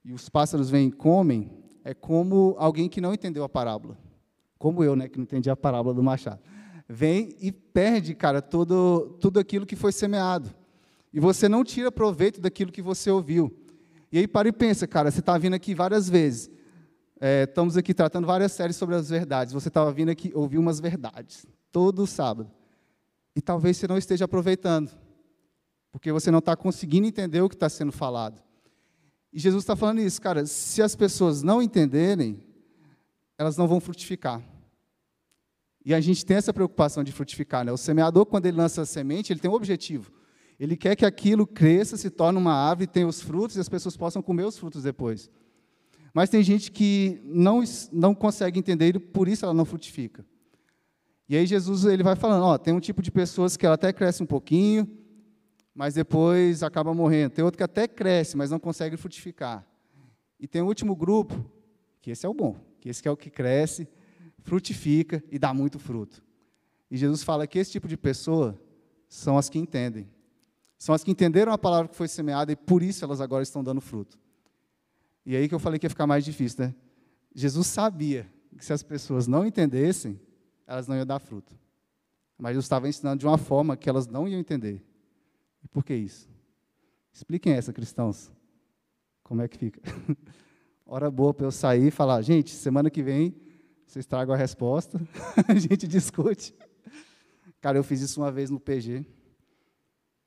e 0.05 0.13
os 0.13 0.29
pássaros 0.29 0.71
vêm 0.71 0.89
e 0.89 0.93
comem, 0.93 1.51
é 1.85 1.93
como 1.93 2.55
alguém 2.59 2.89
que 2.89 3.01
não 3.01 3.13
entendeu 3.13 3.45
a 3.45 3.49
parábola. 3.49 3.99
Como 4.59 4.83
eu, 4.83 4.97
né, 4.97 5.09
que 5.09 5.19
não 5.19 5.25
entendi 5.25 5.51
a 5.51 5.57
parábola 5.57 5.95
do 5.95 6.03
machado. 6.03 6.41
Vem 6.89 7.35
e 7.41 7.53
perde, 7.53 8.15
cara, 8.15 8.41
todo, 8.41 9.17
tudo 9.21 9.39
aquilo 9.39 9.67
que 9.67 9.77
foi 9.77 9.93
semeado. 9.93 10.55
E 11.13 11.21
você 11.21 11.49
não 11.49 11.63
tira 11.63 11.93
proveito 11.93 12.41
daquilo 12.41 12.73
que 12.73 12.83
você 12.83 13.11
ouviu. 13.11 13.55
E 14.11 14.19
aí 14.19 14.27
para 14.27 14.49
e 14.49 14.53
pensa, 14.53 14.87
cara, 14.87 15.11
você 15.11 15.21
está 15.21 15.37
vindo 15.37 15.55
aqui 15.55 15.75
várias 15.75 16.09
vezes. 16.09 16.51
É, 17.21 17.43
estamos 17.45 17.77
aqui 17.77 17.93
tratando 17.93 18.27
várias 18.27 18.53
séries 18.53 18.77
sobre 18.77 18.95
as 18.95 19.11
verdades. 19.11 19.53
Você 19.53 19.69
estava 19.69 19.91
vindo 19.93 20.11
aqui 20.11 20.31
ouvir 20.35 20.59
umas 20.59 20.79
verdades, 20.79 21.45
todo 21.73 22.07
sábado. 22.07 22.51
E 23.35 23.41
talvez 23.41 23.77
você 23.77 23.89
não 23.89 23.99
esteja 23.99 24.25
aproveitando, 24.25 24.91
porque 25.91 26.13
você 26.13 26.31
não 26.31 26.39
está 26.39 26.57
conseguindo 26.57 27.07
entender 27.07 27.41
o 27.41 27.49
que 27.49 27.57
está 27.57 27.69
sendo 27.69 27.93
falado. 27.93 28.41
E 29.33 29.39
Jesus 29.39 29.63
está 29.63 29.77
falando 29.77 30.01
isso, 30.01 30.21
cara, 30.21 30.47
se 30.47 30.81
as 30.81 30.95
pessoas 30.95 31.43
não 31.43 31.61
entenderem, 31.61 32.41
elas 33.37 33.57
não 33.57 33.67
vão 33.67 33.81
frutificar. 33.81 34.43
E 35.85 35.95
a 35.95 36.01
gente 36.01 36.25
tem 36.25 36.37
essa 36.37 36.53
preocupação 36.53 37.03
de 37.03 37.13
frutificar. 37.13 37.65
Né? 37.65 37.73
O 37.73 37.77
semeador, 37.77 38.27
quando 38.27 38.47
ele 38.47 38.57
lança 38.57 38.83
a 38.83 38.87
semente, 38.87 39.33
ele 39.33 39.41
tem 39.41 39.51
um 39.51 39.55
objetivo. 39.55 40.13
Ele 40.59 40.77
quer 40.77 40.97
que 40.97 41.07
aquilo 41.07 41.47
cresça, 41.47 41.97
se 41.97 42.11
torne 42.11 42.39
uma 42.39 42.53
árvore, 42.53 42.87
tenha 42.87 43.07
os 43.07 43.21
frutos 43.21 43.57
e 43.57 43.61
as 43.61 43.69
pessoas 43.69 43.97
possam 43.97 44.21
comer 44.21 44.45
os 44.45 44.59
frutos 44.59 44.83
depois. 44.83 45.31
Mas 46.15 46.31
tem 46.31 46.43
gente 46.43 46.71
que 46.71 47.21
não, 47.25 47.63
não 47.93 48.15
consegue 48.15 48.59
entender 48.59 48.97
e 48.97 48.99
por 48.99 49.29
isso 49.29 49.45
ela 49.45 49.55
não 49.55 49.65
frutifica. 49.65 50.25
E 51.29 51.37
aí 51.37 51.47
Jesus 51.47 51.85
ele 51.85 52.03
vai 52.03 52.17
falando, 52.17 52.45
ó, 52.45 52.57
tem 52.57 52.73
um 52.73 52.81
tipo 52.81 53.03
de 53.03 53.11
pessoas 53.11 53.57
que 53.57 53.67
ela 53.67 53.75
até 53.75 53.93
cresce 53.93 54.23
um 54.23 54.27
pouquinho, 54.27 54.89
mas 55.75 55.95
depois 55.95 56.63
acaba 56.63 56.95
morrendo. 56.95 57.33
Tem 57.33 57.45
outro 57.45 57.59
que 57.59 57.63
até 57.63 57.87
cresce, 57.87 58.37
mas 58.37 58.51
não 58.51 58.59
consegue 58.59 58.97
frutificar. 58.97 59.67
E 60.41 60.49
tem 60.49 60.63
o 60.63 60.67
último 60.67 60.97
grupo, 60.97 61.45
que 62.01 62.11
esse 62.11 62.25
é 62.25 62.29
o 62.29 62.35
bom, 62.35 62.57
que 62.81 62.89
esse 62.89 63.07
é 63.07 63.11
o 63.11 63.17
que 63.17 63.29
cresce, 63.29 63.87
frutifica 64.43 65.23
e 65.31 65.39
dá 65.39 65.53
muito 65.53 65.79
fruto. 65.79 66.23
E 66.91 66.97
Jesus 66.97 67.23
fala 67.23 67.47
que 67.47 67.59
esse 67.59 67.73
tipo 67.73 67.87
de 67.87 67.97
pessoa 67.97 68.59
são 69.09 69.37
as 69.37 69.51
que 69.51 69.59
entendem. 69.59 70.09
São 70.79 70.95
as 70.95 71.05
que 71.05 71.11
entenderam 71.11 71.53
a 71.53 71.59
palavra 71.59 71.89
que 71.89 71.97
foi 71.97 72.09
semeada 72.09 72.53
e 72.53 72.57
por 72.57 72.83
isso 72.83 73.05
elas 73.05 73.21
agora 73.21 73.43
estão 73.43 73.63
dando 73.63 73.81
fruto. 73.81 74.19
E 75.29 75.37
aí 75.37 75.47
que 75.47 75.55
eu 75.55 75.59
falei 75.59 75.79
que 75.79 75.85
ia 75.85 75.91
ficar 75.91 76.07
mais 76.07 76.25
difícil, 76.25 76.65
né? 76.65 76.75
Jesus 77.35 77.67
sabia 77.67 78.27
que 78.57 78.65
se 78.65 78.73
as 78.73 78.83
pessoas 78.83 79.27
não 79.27 79.45
entendessem, 79.45 80.19
elas 80.67 80.89
não 80.89 80.97
iam 80.97 81.05
dar 81.05 81.19
fruto. 81.19 81.55
Mas 82.39 82.53
Jesus 82.53 82.65
estava 82.65 82.89
ensinando 82.89 83.21
de 83.21 83.27
uma 83.27 83.37
forma 83.37 83.77
que 83.77 83.91
elas 83.91 84.07
não 84.07 84.27
iam 84.27 84.41
entender. 84.41 84.83
E 85.63 85.69
por 85.69 85.85
que 85.85 85.95
isso? 85.95 86.31
Expliquem 87.13 87.53
essa, 87.53 87.75
cristãos. 87.75 88.33
Como 89.23 89.43
é 89.43 89.49
que 89.49 89.59
fica? 89.59 89.83
Hora 90.87 91.11
boa 91.11 91.35
para 91.35 91.45
eu 91.45 91.53
sair 91.53 91.89
e 91.89 91.91
falar, 91.91 92.23
gente, 92.23 92.55
semana 92.55 92.89
que 92.89 93.03
vem 93.03 93.37
vocês 93.87 94.07
tragam 94.07 94.35
a 94.35 94.39
resposta, 94.39 94.99
a 95.47 95.55
gente 95.57 95.87
discute. 95.87 96.55
Cara, 97.61 97.77
eu 97.77 97.85
fiz 97.85 98.01
isso 98.01 98.19
uma 98.19 98.33
vez 98.33 98.49
no 98.49 98.59
PG. 98.59 99.05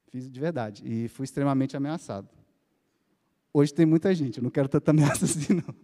Fiz 0.10 0.30
de 0.30 0.40
verdade. 0.40 0.84
E 0.86 1.08
fui 1.08 1.24
extremamente 1.24 1.76
ameaçado. 1.76 2.30
Hoje 3.54 3.74
tem 3.74 3.86
muita 3.86 4.14
gente, 4.16 4.38
eu 4.38 4.44
não 4.44 4.50
quero 4.50 4.70
tanta 4.70 4.92
ameaça 4.92 5.26
assim, 5.26 5.54
não. 5.54 5.76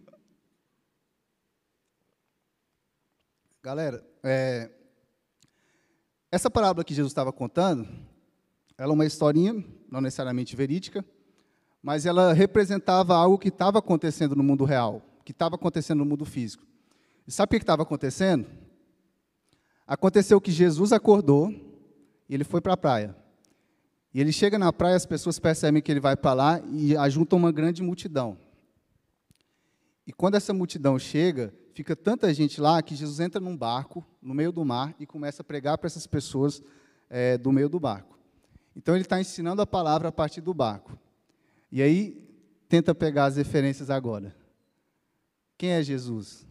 Galera, 3.62 4.02
é, 4.22 4.70
essa 6.30 6.50
parábola 6.50 6.84
que 6.84 6.94
Jesus 6.94 7.10
estava 7.10 7.32
contando, 7.32 7.86
ela 8.78 8.92
é 8.92 8.94
uma 8.94 9.04
historinha, 9.04 9.64
não 9.90 10.00
necessariamente 10.00 10.56
verídica, 10.56 11.04
mas 11.82 12.06
ela 12.06 12.32
representava 12.32 13.14
algo 13.14 13.38
que 13.38 13.48
estava 13.48 13.78
acontecendo 13.78 14.34
no 14.34 14.42
mundo 14.42 14.64
real, 14.64 15.02
que 15.24 15.32
estava 15.32 15.56
acontecendo 15.56 15.98
no 15.98 16.06
mundo 16.06 16.24
físico. 16.24 16.64
E 17.26 17.32
sabe 17.32 17.56
o 17.56 17.58
que 17.58 17.62
estava 17.62 17.82
acontecendo? 17.82 18.46
Aconteceu 19.86 20.40
que 20.40 20.50
Jesus 20.50 20.92
acordou 20.92 21.50
e 22.28 22.34
ele 22.34 22.44
foi 22.44 22.60
para 22.60 22.72
a 22.72 22.76
praia. 22.76 23.16
E 24.12 24.20
ele 24.20 24.32
chega 24.32 24.58
na 24.58 24.72
praia, 24.72 24.96
as 24.96 25.06
pessoas 25.06 25.38
percebem 25.38 25.82
que 25.82 25.90
ele 25.92 26.00
vai 26.00 26.16
para 26.16 26.32
lá 26.32 26.60
e 26.72 26.96
ajuntam 26.96 27.38
uma 27.38 27.52
grande 27.52 27.82
multidão. 27.82 28.38
E 30.06 30.12
quando 30.12 30.36
essa 30.36 30.54
multidão 30.54 30.98
chega, 30.98 31.52
fica 31.74 31.94
tanta 31.94 32.32
gente 32.32 32.60
lá 32.60 32.82
que 32.82 32.96
Jesus 32.96 33.20
entra 33.20 33.40
num 33.40 33.56
barco, 33.56 34.04
no 34.22 34.34
meio 34.34 34.50
do 34.50 34.64
mar, 34.64 34.94
e 34.98 35.04
começa 35.04 35.42
a 35.42 35.44
pregar 35.44 35.76
para 35.76 35.86
essas 35.86 36.06
pessoas 36.06 36.62
é, 37.10 37.36
do 37.36 37.52
meio 37.52 37.68
do 37.68 37.78
barco. 37.78 38.18
Então 38.74 38.94
ele 38.94 39.02
está 39.02 39.20
ensinando 39.20 39.60
a 39.60 39.66
palavra 39.66 40.08
a 40.08 40.12
partir 40.12 40.40
do 40.40 40.54
barco. 40.54 40.98
E 41.70 41.82
aí, 41.82 42.26
tenta 42.68 42.94
pegar 42.94 43.26
as 43.26 43.36
referências 43.36 43.90
agora. 43.90 44.34
Quem 45.58 45.70
é 45.70 45.82
Jesus? 45.82 46.46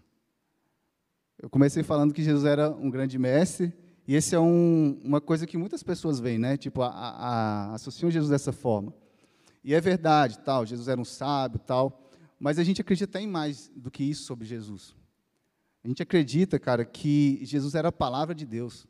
Eu 1.40 1.50
comecei 1.50 1.84
falando 1.84 2.14
que 2.14 2.24
Jesus 2.24 2.46
era 2.46 2.70
um 2.70 2.90
grande 2.90 3.18
mestre, 3.18 3.74
e 4.08 4.16
esse 4.16 4.34
é 4.34 4.40
um, 4.40 4.98
uma 5.04 5.20
coisa 5.20 5.46
que 5.46 5.58
muitas 5.58 5.84
pessoas 5.84 6.18
veem, 6.18 6.40
né? 6.40 6.56
Tipo, 6.56 6.82
a, 6.82 6.90
a, 6.90 7.74
associam 7.74 8.10
Jesus 8.10 8.30
dessa 8.30 8.54
forma. 8.54 8.94
E 9.62 9.74
é 9.74 9.82
verdade, 9.82 10.40
tal, 10.40 10.66
Jesus 10.66 10.88
era 10.88 11.00
um 11.00 11.04
sábio, 11.04 11.60
tal, 11.60 12.10
mas 12.40 12.58
a 12.58 12.64
gente 12.64 12.80
acredita 12.80 13.20
em 13.20 13.28
mais 13.28 13.70
do 13.76 13.92
que 13.92 14.06
isso 14.06 14.24
sobre 14.24 14.46
Jesus. 14.46 14.96
A 15.84 15.88
gente 15.90 16.02
acredita, 16.02 16.58
cara, 16.58 16.86
que 16.86 17.42
Jesus 17.44 17.76
era 17.76 17.90
a 17.90 17.92
palavra 17.92 18.34
de 18.34 18.46
Deus, 18.46 18.88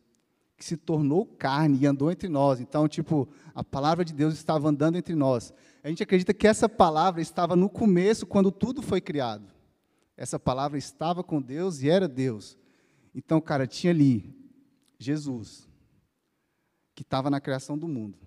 que 0.56 0.64
se 0.64 0.78
tornou 0.78 1.26
carne 1.26 1.80
e 1.80 1.88
andou 1.88 2.12
entre 2.12 2.30
nós. 2.30 2.60
Então, 2.60 2.88
tipo, 2.88 3.28
a 3.56 3.64
palavra 3.64 4.06
de 4.06 4.14
Deus 4.14 4.36
estava 4.36 4.70
andando 4.70 4.98
entre 4.98 5.16
nós. 5.16 5.52
A 5.84 5.90
gente 5.90 6.04
acredita 6.04 6.32
que 6.32 6.48
essa 6.48 6.70
palavra 6.70 7.22
estava 7.22 7.56
no 7.56 7.70
começo, 7.70 8.28
quando 8.28 8.52
tudo 8.52 8.84
foi 8.84 9.02
criado. 9.02 9.48
Essa 10.16 10.38
palavra 10.38 10.78
estava 10.78 11.24
com 11.24 11.42
Deus 11.42 11.82
e 11.82 11.90
era 11.90 12.08
Deus. 12.08 12.56
Então, 13.16 13.42
cara, 13.42 13.66
tinha 13.66 13.92
ali 13.92 14.37
Jesus, 14.98 15.68
que 16.96 17.04
estava 17.04 17.30
na 17.30 17.40
criação 17.40 17.78
do 17.78 17.88
mundo, 17.88 18.18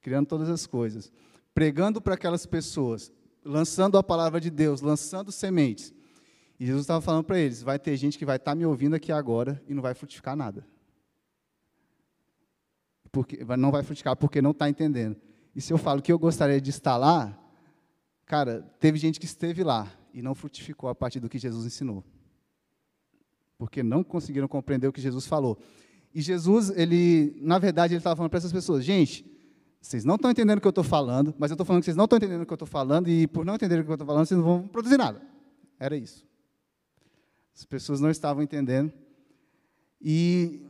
criando 0.00 0.26
todas 0.26 0.48
as 0.48 0.66
coisas, 0.66 1.10
pregando 1.52 2.00
para 2.00 2.14
aquelas 2.14 2.46
pessoas, 2.46 3.12
lançando 3.44 3.98
a 3.98 4.02
palavra 4.02 4.40
de 4.40 4.50
Deus, 4.50 4.80
lançando 4.80 5.32
sementes. 5.32 5.94
E 6.58 6.66
Jesus 6.66 6.82
estava 6.82 7.00
falando 7.00 7.24
para 7.24 7.38
eles: 7.38 7.62
vai 7.62 7.78
ter 7.78 7.96
gente 7.96 8.18
que 8.18 8.24
vai 8.24 8.36
estar 8.36 8.52
tá 8.52 8.54
me 8.54 8.64
ouvindo 8.64 8.94
aqui 8.94 9.12
agora 9.12 9.62
e 9.66 9.74
não 9.74 9.82
vai 9.82 9.94
frutificar 9.94 10.36
nada. 10.36 10.66
Porque, 13.10 13.44
não 13.56 13.70
vai 13.70 13.82
frutificar 13.82 14.16
porque 14.16 14.42
não 14.42 14.50
está 14.50 14.68
entendendo. 14.68 15.16
E 15.54 15.60
se 15.60 15.72
eu 15.72 15.78
falo 15.78 16.02
que 16.02 16.12
eu 16.12 16.18
gostaria 16.18 16.60
de 16.60 16.68
estar 16.68 16.96
lá, 16.98 17.34
cara, 18.26 18.62
teve 18.78 18.98
gente 18.98 19.18
que 19.18 19.24
esteve 19.24 19.64
lá 19.64 19.90
e 20.12 20.20
não 20.20 20.34
frutificou 20.34 20.90
a 20.90 20.94
partir 20.94 21.18
do 21.18 21.28
que 21.28 21.38
Jesus 21.38 21.64
ensinou. 21.64 22.04
Porque 23.56 23.82
não 23.82 24.04
conseguiram 24.04 24.46
compreender 24.46 24.86
o 24.86 24.92
que 24.92 25.00
Jesus 25.00 25.26
falou. 25.26 25.58
E 26.16 26.22
Jesus, 26.22 26.70
ele, 26.70 27.36
na 27.42 27.58
verdade, 27.58 27.92
ele 27.92 27.98
estava 27.98 28.16
falando 28.16 28.30
para 28.30 28.38
essas 28.38 28.50
pessoas: 28.50 28.82
gente, 28.82 29.22
vocês 29.78 30.02
não 30.02 30.14
estão 30.14 30.30
entendendo 30.30 30.56
o 30.56 30.60
que 30.62 30.66
eu 30.66 30.70
estou 30.70 30.82
falando, 30.82 31.34
mas 31.38 31.50
eu 31.50 31.54
estou 31.56 31.66
falando 31.66 31.82
que 31.82 31.84
vocês 31.84 31.96
não 31.96 32.04
estão 32.04 32.16
entendendo 32.16 32.40
o 32.40 32.46
que 32.46 32.52
eu 32.54 32.54
estou 32.54 32.66
falando, 32.66 33.10
e 33.10 33.26
por 33.26 33.44
não 33.44 33.54
entenderem 33.54 33.82
o 33.82 33.84
que 33.84 33.90
eu 33.90 33.96
estou 33.96 34.06
falando, 34.06 34.24
vocês 34.24 34.38
não 34.38 34.46
vão 34.46 34.66
produzir 34.66 34.96
nada. 34.96 35.20
Era 35.78 35.94
isso. 35.94 36.26
As 37.54 37.66
pessoas 37.66 38.00
não 38.00 38.08
estavam 38.08 38.42
entendendo. 38.42 38.90
E 40.00 40.62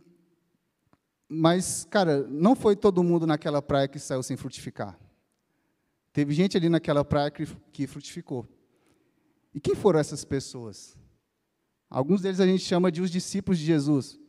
mas, 1.29 1.87
cara, 1.89 2.27
não 2.27 2.57
foi 2.57 2.75
todo 2.75 3.05
mundo 3.05 3.25
naquela 3.25 3.63
praia 3.63 3.87
que 3.87 4.01
saiu 4.01 4.25
sem 4.25 4.37
frutificar. 4.37 4.99
Teve 6.13 6.35
gente 6.35 6.57
ali 6.57 6.69
naquela 6.69 7.05
praia 7.05 7.31
que, 7.31 7.47
que 7.71 7.87
frutificou. 7.87 8.49
E 9.55 9.61
quem 9.61 9.77
foram 9.77 10.01
essas 10.01 10.25
pessoas? 10.25 10.99
Alguns 11.89 12.21
deles 12.21 12.41
a 12.41 12.47
gente 12.47 12.65
chama 12.65 12.91
de 12.91 13.01
os 13.01 13.13
discípulos 13.13 13.61
de 13.61 13.65
Jesus. 13.65 14.26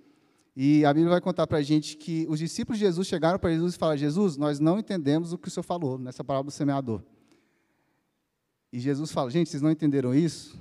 E 0.59 0.83
a 0.83 0.91
Bíblia 0.91 1.11
vai 1.11 1.21
contar 1.21 1.45
para 1.45 1.59
a 1.59 1.61
gente 1.61 1.95
que 1.95 2.25
os 2.27 2.39
discípulos 2.39 2.79
de 2.79 2.85
Jesus 2.85 3.07
chegaram 3.07 3.37
para 3.37 3.51
Jesus 3.51 3.75
e 3.75 3.77
falaram: 3.77 3.99
Jesus, 3.99 4.37
nós 4.37 4.59
não 4.59 4.79
entendemos 4.79 5.31
o 5.31 5.37
que 5.37 5.49
o 5.49 5.51
Senhor 5.51 5.61
falou 5.61 5.99
nessa 5.99 6.23
parábola 6.23 6.45
do 6.45 6.51
semeador. 6.51 7.03
E 8.73 8.79
Jesus 8.79 9.11
fala: 9.11 9.29
Gente, 9.29 9.51
vocês 9.51 9.61
não 9.61 9.69
entenderam 9.69 10.15
isso? 10.15 10.59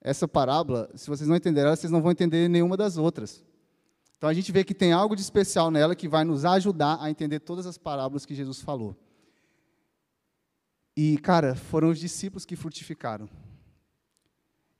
Essa 0.00 0.26
parábola, 0.26 0.90
se 0.96 1.08
vocês 1.08 1.28
não 1.28 1.36
entenderam 1.36 1.70
vocês 1.70 1.92
não 1.92 2.02
vão 2.02 2.10
entender 2.10 2.48
nenhuma 2.48 2.76
das 2.76 2.96
outras. 2.96 3.44
Então 4.18 4.28
a 4.28 4.34
gente 4.34 4.50
vê 4.50 4.64
que 4.64 4.74
tem 4.74 4.92
algo 4.92 5.14
de 5.14 5.22
especial 5.22 5.70
nela 5.70 5.94
que 5.94 6.08
vai 6.08 6.24
nos 6.24 6.44
ajudar 6.44 6.98
a 7.00 7.08
entender 7.08 7.38
todas 7.38 7.66
as 7.66 7.78
parábolas 7.78 8.26
que 8.26 8.34
Jesus 8.34 8.60
falou. 8.60 8.96
E, 10.96 11.16
cara, 11.18 11.54
foram 11.54 11.90
os 11.90 12.00
discípulos 12.00 12.44
que 12.44 12.56
frutificaram. 12.56 13.28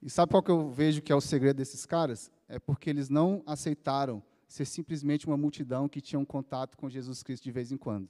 E 0.05 0.11
sabe 0.11 0.31
qual 0.31 0.43
que 0.43 0.51
eu 0.51 0.71
vejo 0.71 1.03
que 1.03 1.11
é 1.11 1.17
o 1.17 1.21
segredo 1.21 1.57
desses 1.57 1.85
caras? 1.85 2.31
é 2.49 2.59
porque 2.59 2.91
eles 2.91 3.09
não 3.09 3.43
aceitaram 3.47 4.23
ser 4.47 4.65
simplesmente 4.65 5.27
uma 5.27 5.37
multidão 5.37 5.89
que 5.89 6.01
tinha 6.01 6.19
um 6.19 6.25
contato 6.25 6.77
com 6.77 6.89
Jesus 6.89 7.23
Cristo 7.23 7.45
de 7.45 7.51
vez 7.51 7.73
em 7.73 7.77
quando. 7.77 8.09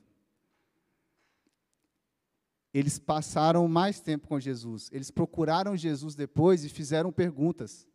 Eles 2.73 2.99
passaram 2.99 3.67
mais 3.69 4.01
tempo 4.01 4.27
com 4.27 4.39
Jesus. 4.41 4.91
Eles 4.93 5.11
procuraram 5.11 5.77
Jesus 5.77 6.15
depois 6.15 6.65
e 6.65 6.69
fizeram 6.69 7.13
perguntas. 7.13 7.87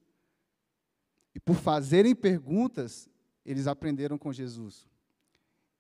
E 1.36 1.40
por 1.40 1.56
fazerem 1.56 2.16
perguntas, 2.16 3.10
eles 3.46 3.68
aprenderam 3.68 4.18
com 4.18 4.32
Jesus. 4.32 4.88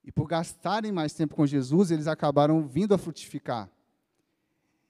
E 0.04 0.12
por 0.12 0.28
gastarem 0.28 0.92
mais 0.92 1.14
tempo 1.14 1.36
com 1.36 1.48
Jesus, 1.48 1.92
eles 1.92 2.08
acabaram 2.08 2.68
vindo 2.68 2.94
a 2.94 2.98
frutificar. 2.98 3.72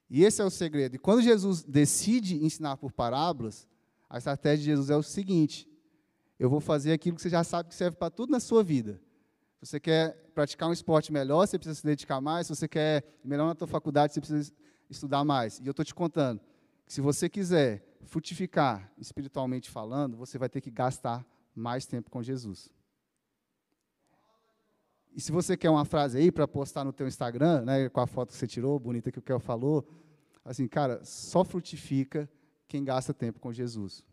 E 0.10 0.24
esse 0.24 0.42
é 0.42 0.46
o 0.46 0.50
segredo. 0.50 0.96
E 0.96 1.00
quando 1.00 1.22
Jesus 1.22 1.63
decide 1.63 2.44
ensinar 2.44 2.78
por 2.78 2.92
parábolas, 2.92 3.68
a 4.10 4.18
estratégia 4.18 4.58
de 4.58 4.66
Jesus 4.66 4.89
é 4.89 4.96
o 4.96 5.04
seguinte: 5.04 5.70
eu 6.39 6.50
vou 6.50 6.60
fazer 6.60 6.94
aquilo 6.94 7.16
que 7.16 7.22
você 7.22 7.30
já 7.30 7.44
sabe 7.44 7.70
que 7.70 7.75
serve 7.75 7.98
para 7.98 8.10
tudo 8.10 8.32
na 8.32 8.39
sua 8.39 8.63
vida. 8.63 9.00
Se 9.60 9.68
você 9.68 9.80
quer 9.80 10.13
praticar 10.34 10.70
um 10.70 10.74
esporte 10.74 11.12
melhor, 11.12 11.46
você 11.46 11.60
precisa 11.60 11.75
se 11.75 11.86
dedicar 11.86 12.22
mais. 12.22 12.48
Se 12.48 12.56
você 12.56 12.68
quer 12.68 13.04
melhor 13.24 13.46
na 13.48 13.56
sua 13.56 13.68
faculdade, 13.68 14.13
você 14.13 14.22
precisa 14.22 14.51
estudar 14.89 15.24
mais. 15.24 15.60
E 15.60 15.68
eu 15.68 15.72
estou 15.72 15.86
te 15.86 15.94
contando 15.94 16.39
que 16.86 16.94
se 16.94 17.01
você 17.01 17.30
quiser 17.30 17.84
frutificar 18.06 18.92
espiritualmente 18.98 19.70
falando, 19.70 20.18
você 20.18 20.38
vai 20.38 20.50
ter 20.50 20.62
que 20.62 20.72
gastar 20.72 21.25
mais 21.54 21.86
tempo 21.86 22.10
com 22.10 22.24
Jesus. 22.24 22.72
E 25.16 25.22
se 25.22 25.32
você 25.32 25.58
quer 25.58 25.70
uma 25.70 25.86
frase 25.86 26.18
aí 26.18 26.32
para 26.32 26.48
postar 26.48 26.84
no 26.84 26.94
teu 26.94 27.08
Instagram, 27.08 27.62
né, 27.62 27.89
com 27.89 28.00
a 28.00 28.08
foto 28.08 28.30
que 28.30 28.38
você 28.38 28.48
tirou, 28.48 28.80
bonita 28.80 29.12
que 29.12 29.20
o 29.20 29.22
Kel 29.22 29.39
falou, 29.39 29.88
assim, 30.46 30.68
cara, 30.68 31.04
só 31.04 31.44
frutifica 31.44 32.30
quem 32.68 32.84
gasta 32.84 33.13
tempo 33.13 33.39
com 33.39 33.51
Jesus. 33.51 34.06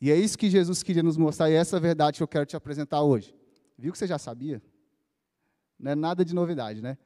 E 0.00 0.10
é 0.10 0.16
isso 0.16 0.38
que 0.38 0.50
Jesus 0.50 0.82
queria 0.82 1.02
nos 1.02 1.16
mostrar, 1.16 1.50
e 1.50 1.54
é 1.54 1.56
essa 1.56 1.80
verdade 1.80 2.18
que 2.18 2.22
eu 2.22 2.28
quero 2.28 2.46
te 2.46 2.56
apresentar 2.56 3.02
hoje. 3.02 3.34
Viu 3.76 3.92
que 3.92 3.98
você 3.98 4.06
já 4.06 4.18
sabia? 4.18 4.62
Não 5.78 5.92
é 5.92 5.94
nada 5.94 6.24
de 6.24 6.34
novidade, 6.34 6.82
né? 6.82 6.98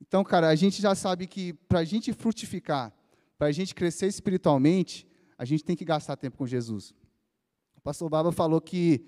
Então, 0.00 0.22
cara, 0.22 0.48
a 0.48 0.54
gente 0.54 0.80
já 0.80 0.94
sabe 0.94 1.26
que 1.26 1.52
para 1.52 1.80
a 1.80 1.84
gente 1.84 2.12
frutificar, 2.12 2.92
para 3.36 3.48
a 3.48 3.52
gente 3.52 3.74
crescer 3.74 4.06
espiritualmente, 4.06 5.06
a 5.36 5.44
gente 5.44 5.64
tem 5.64 5.76
que 5.76 5.84
gastar 5.84 6.16
tempo 6.16 6.36
com 6.36 6.46
Jesus. 6.46 6.94
O 7.76 7.80
pastor 7.80 8.08
Baba 8.08 8.32
falou 8.32 8.60
que 8.60 9.04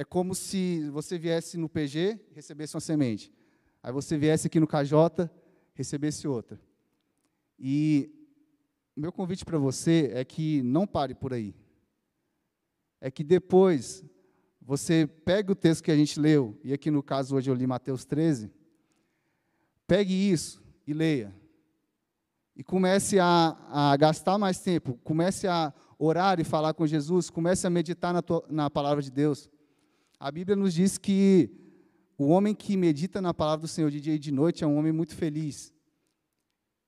é 0.00 0.04
como 0.04 0.34
se 0.34 0.88
você 0.88 1.18
viesse 1.18 1.58
no 1.58 1.68
PG 1.68 2.18
recebesse 2.34 2.74
uma 2.74 2.80
semente. 2.80 3.30
Aí 3.82 3.92
você 3.92 4.16
viesse 4.16 4.46
aqui 4.46 4.58
no 4.58 4.66
KJ, 4.66 5.28
recebesse 5.74 6.26
outra. 6.26 6.58
E 7.58 8.10
meu 8.96 9.12
convite 9.12 9.44
para 9.44 9.58
você 9.58 10.10
é 10.14 10.24
que 10.24 10.62
não 10.62 10.86
pare 10.86 11.14
por 11.14 11.34
aí. 11.34 11.54
É 12.98 13.10
que 13.10 13.22
depois 13.22 14.02
você 14.58 15.06
pegue 15.06 15.52
o 15.52 15.54
texto 15.54 15.84
que 15.84 15.90
a 15.90 15.96
gente 15.96 16.18
leu, 16.18 16.58
e 16.64 16.72
aqui 16.72 16.90
no 16.90 17.02
caso 17.02 17.36
hoje 17.36 17.50
eu 17.50 17.54
li 17.54 17.66
Mateus 17.66 18.06
13, 18.06 18.50
pegue 19.86 20.14
isso 20.14 20.62
e 20.86 20.94
leia. 20.94 21.30
E 22.56 22.64
comece 22.64 23.18
a, 23.18 23.54
a 23.68 23.96
gastar 23.98 24.38
mais 24.38 24.60
tempo, 24.60 24.98
comece 25.04 25.46
a 25.46 25.74
orar 25.98 26.40
e 26.40 26.44
falar 26.44 26.72
com 26.72 26.86
Jesus, 26.86 27.28
comece 27.28 27.66
a 27.66 27.70
meditar 27.70 28.14
na, 28.14 28.22
tua, 28.22 28.42
na 28.48 28.70
palavra 28.70 29.02
de 29.02 29.10
Deus. 29.10 29.50
A 30.20 30.30
Bíblia 30.30 30.54
nos 30.54 30.74
diz 30.74 30.98
que 30.98 31.50
o 32.18 32.26
homem 32.26 32.54
que 32.54 32.76
medita 32.76 33.22
na 33.22 33.32
palavra 33.32 33.62
do 33.62 33.68
Senhor 33.68 33.90
de 33.90 34.02
dia 34.02 34.14
e 34.14 34.18
de 34.18 34.30
noite 34.30 34.62
é 34.62 34.66
um 34.66 34.76
homem 34.76 34.92
muito 34.92 35.16
feliz. 35.16 35.72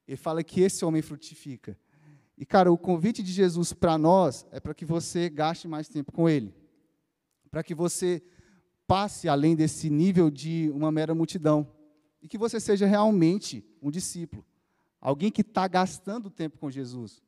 Ele 0.07 0.19
fala 0.19 0.45
que 0.45 0.61
esse 0.61 0.85
homem 0.85 1.01
frutifica. 1.01 1.79
E, 2.37 2.45
cara, 2.45 2.71
o 2.71 2.77
convite 2.77 3.23
de 3.23 3.33
Jesus 3.33 3.73
para 3.73 3.97
nós 3.97 4.47
é 4.51 4.61
para 4.61 4.75
que 4.75 4.85
você 4.85 5.31
gaste 5.31 5.67
mais 5.67 5.89
tempo 5.89 6.13
com 6.13 6.29
Ele. 6.29 6.55
Para 7.51 7.63
que 7.63 7.75
você 7.75 8.23
passe 8.87 9.31
além 9.31 9.57
desse 9.57 9.89
nível 9.89 10.31
de 10.31 10.71
uma 10.75 10.93
mera 10.93 11.15
multidão. 11.15 11.67
E 12.21 12.29
que 12.29 12.37
você 12.37 12.61
seja 12.61 12.85
realmente 12.85 13.65
um 13.81 13.91
discípulo. 13.91 14.45
alguém 15.01 15.31
que 15.31 15.41
está 15.41 15.67
gastando 15.67 16.29
tempo 16.29 16.59
com 16.59 16.71
Jesus. 16.71 17.23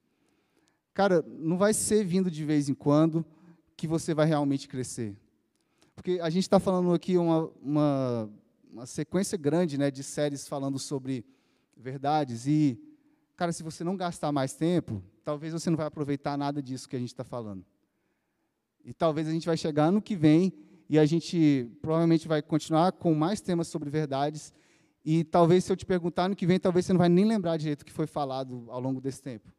Cara, 0.92 1.24
não 1.26 1.56
vai 1.56 1.72
ser 1.72 2.04
vindo 2.04 2.30
de 2.30 2.44
vez 2.44 2.68
em 2.68 2.74
quando 2.74 3.24
que 3.74 3.88
você 3.88 4.12
vai 4.12 4.26
realmente 4.26 4.68
crescer. 4.68 5.16
Porque 6.04 6.20
a 6.20 6.28
gente 6.28 6.42
está 6.42 6.60
falando 6.60 6.92
aqui 6.92 7.16
uma, 7.16 7.50
uma, 7.62 8.30
uma, 8.70 8.84
sequência 8.84 9.38
grande 9.38 9.78
né, 9.78 9.90
de 9.90 10.02
séries 10.02 10.46
falando 10.46 10.78
sobre 10.78 11.24
verdades. 11.74 12.46
E, 12.46 12.78
cara, 13.34 13.50
se 13.52 13.62
você 13.62 13.82
não 13.82 13.96
gastar 13.96 14.30
mais 14.30 14.52
tempo, 14.52 15.02
talvez 15.24 15.54
você 15.54 15.70
não 15.70 15.78
vai 15.78 15.86
aproveitar 15.86 16.36
nada 16.36 16.62
disso 16.62 16.86
que 16.86 16.94
a 16.94 16.98
gente 16.98 17.08
está 17.08 17.24
falando. 17.24 17.64
E 18.84 18.92
talvez 18.92 19.26
a 19.26 19.30
gente 19.30 19.46
vai 19.46 19.56
chegar 19.56 19.86
ano 19.86 20.02
que 20.02 20.14
vem 20.14 20.52
e 20.90 20.98
a 20.98 21.06
gente 21.06 21.70
provavelmente 21.80 22.28
vai 22.28 22.42
continuar 22.42 22.92
com 22.92 23.14
mais 23.14 23.40
temas 23.40 23.68
sobre 23.68 23.88
verdades. 23.88 24.52
E 25.02 25.24
talvez, 25.24 25.64
se 25.64 25.72
eu 25.72 25.76
te 25.76 25.86
perguntar 25.86 26.24
ano 26.24 26.36
que 26.36 26.44
vem, 26.44 26.60
talvez 26.60 26.84
você 26.84 26.92
não 26.92 26.98
vai 26.98 27.08
nem 27.08 27.24
lembrar 27.24 27.56
direito 27.56 27.80
o 27.80 27.84
que 27.86 27.90
foi 27.90 28.06
falado 28.06 28.66
ao 28.68 28.78
longo 28.78 29.00
desse 29.00 29.22
tempo. 29.22 29.50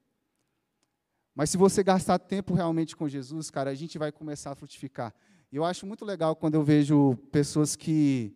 Mas 1.34 1.50
se 1.50 1.58
você 1.58 1.84
gastar 1.84 2.20
tempo 2.20 2.54
realmente 2.54 2.96
com 2.96 3.10
Jesus, 3.10 3.50
cara, 3.50 3.72
a 3.72 3.76
gente 3.76 3.98
vai 3.98 4.12
começar 4.12 4.52
a 4.52 4.56
frutificar. 4.56 5.12
Eu 5.56 5.64
acho 5.64 5.86
muito 5.86 6.04
legal 6.04 6.36
quando 6.36 6.56
eu 6.56 6.64
vejo 6.66 7.16
pessoas 7.32 7.78
que, 7.78 8.36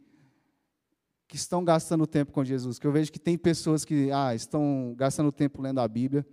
que 1.27 1.35
estão 1.35 1.65
gastando 1.65 2.07
tempo 2.07 2.31
com 2.31 2.45
Jesus, 2.45 2.79
que 2.79 2.87
eu 2.87 2.93
vejo 2.93 3.11
que 3.11 3.19
tem 3.19 3.37
pessoas 3.37 3.83
que 3.83 4.09
ah, 4.09 4.33
estão 4.33 4.95
gastando 4.95 5.29
tempo 5.29 5.61
lendo 5.61 5.81
a 5.81 5.87
Bíblia, 5.89 6.25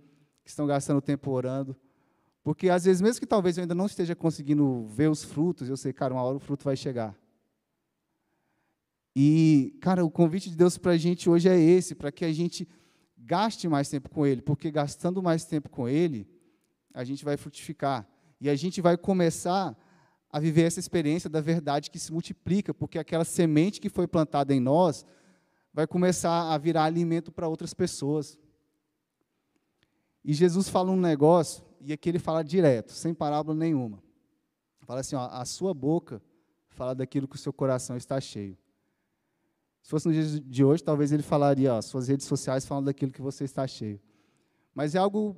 que 0.45 0.49
estão 0.49 0.65
gastando 0.65 1.01
tempo 1.01 1.29
orando, 1.29 1.75
porque 2.41 2.69
às 2.69 2.85
vezes, 2.85 3.01
mesmo 3.01 3.19
que 3.19 3.27
talvez 3.27 3.57
eu 3.57 3.63
ainda 3.63 3.75
não 3.75 3.85
esteja 3.85 4.15
conseguindo 4.15 4.85
ver 4.87 5.09
os 5.09 5.25
frutos, 5.25 5.67
eu 5.67 5.75
sei, 5.75 5.91
cara, 5.91 6.13
uma 6.13 6.23
hora 6.23 6.37
o 6.37 6.39
fruto 6.39 6.63
vai 6.63 6.77
chegar. 6.77 7.13
E, 9.13 9.77
cara, 9.81 10.05
o 10.05 10.09
convite 10.09 10.49
de 10.49 10.55
Deus 10.55 10.77
para 10.77 10.93
a 10.93 10.97
gente 10.97 11.29
hoje 11.29 11.49
é 11.49 11.59
esse, 11.59 11.95
para 11.95 12.13
que 12.13 12.23
a 12.23 12.31
gente 12.31 12.65
gaste 13.17 13.67
mais 13.67 13.89
tempo 13.89 14.09
com 14.09 14.25
Ele, 14.25 14.41
porque 14.41 14.71
gastando 14.71 15.21
mais 15.21 15.43
tempo 15.43 15.67
com 15.67 15.89
Ele, 15.89 16.25
a 16.93 17.03
gente 17.03 17.25
vai 17.25 17.35
frutificar. 17.35 18.07
E 18.39 18.49
a 18.49 18.55
gente 18.55 18.79
vai 18.79 18.95
começar 18.95 19.75
a 20.29 20.39
viver 20.39 20.63
essa 20.63 20.79
experiência 20.79 21.29
da 21.29 21.41
verdade 21.41 21.89
que 21.89 21.99
se 21.99 22.11
multiplica, 22.11 22.73
porque 22.73 22.99
aquela 22.99 23.23
semente 23.23 23.79
que 23.79 23.89
foi 23.89 24.07
plantada 24.07 24.53
em 24.53 24.59
nós 24.59 25.05
vai 25.73 25.87
começar 25.87 26.53
a 26.53 26.57
virar 26.57 26.83
alimento 26.83 27.31
para 27.31 27.47
outras 27.47 27.73
pessoas. 27.73 28.37
E 30.23 30.33
Jesus 30.33 30.67
fala 30.67 30.91
um 30.91 30.99
negócio 30.99 31.63
e 31.79 31.93
aqui 31.93 32.09
ele 32.09 32.19
fala 32.19 32.43
direto, 32.43 32.91
sem 32.91 33.13
parábola 33.13 33.57
nenhuma. 33.57 34.01
Fala 34.81 35.01
assim: 35.01 35.15
ó, 35.15 35.27
a 35.27 35.45
sua 35.45 35.73
boca 35.73 36.21
fala 36.69 36.95
daquilo 36.95 37.27
que 37.27 37.35
o 37.35 37.39
seu 37.39 37.53
coração 37.53 37.95
está 37.95 38.19
cheio. 38.19 38.57
Se 39.83 39.91
fosse 39.91 40.07
no 40.07 40.13
dia 40.13 40.39
de 40.41 40.63
hoje, 40.63 40.83
talvez 40.83 41.11
ele 41.11 41.23
falaria: 41.23 41.73
ó, 41.75 41.81
suas 41.81 42.07
redes 42.07 42.25
sociais 42.25 42.65
falam 42.65 42.83
daquilo 42.83 43.11
que 43.11 43.21
você 43.21 43.43
está 43.43 43.65
cheio. 43.67 44.01
Mas 44.73 44.95
é 44.95 44.97
algo 44.97 45.35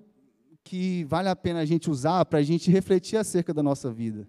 que 0.63 1.03
vale 1.05 1.29
a 1.29 1.36
pena 1.36 1.60
a 1.60 1.65
gente 1.65 1.89
usar 1.89 2.25
para 2.25 2.39
a 2.39 2.43
gente 2.43 2.69
refletir 2.72 3.17
acerca 3.17 3.53
da 3.53 3.63
nossa 3.63 3.91
vida. 3.91 4.27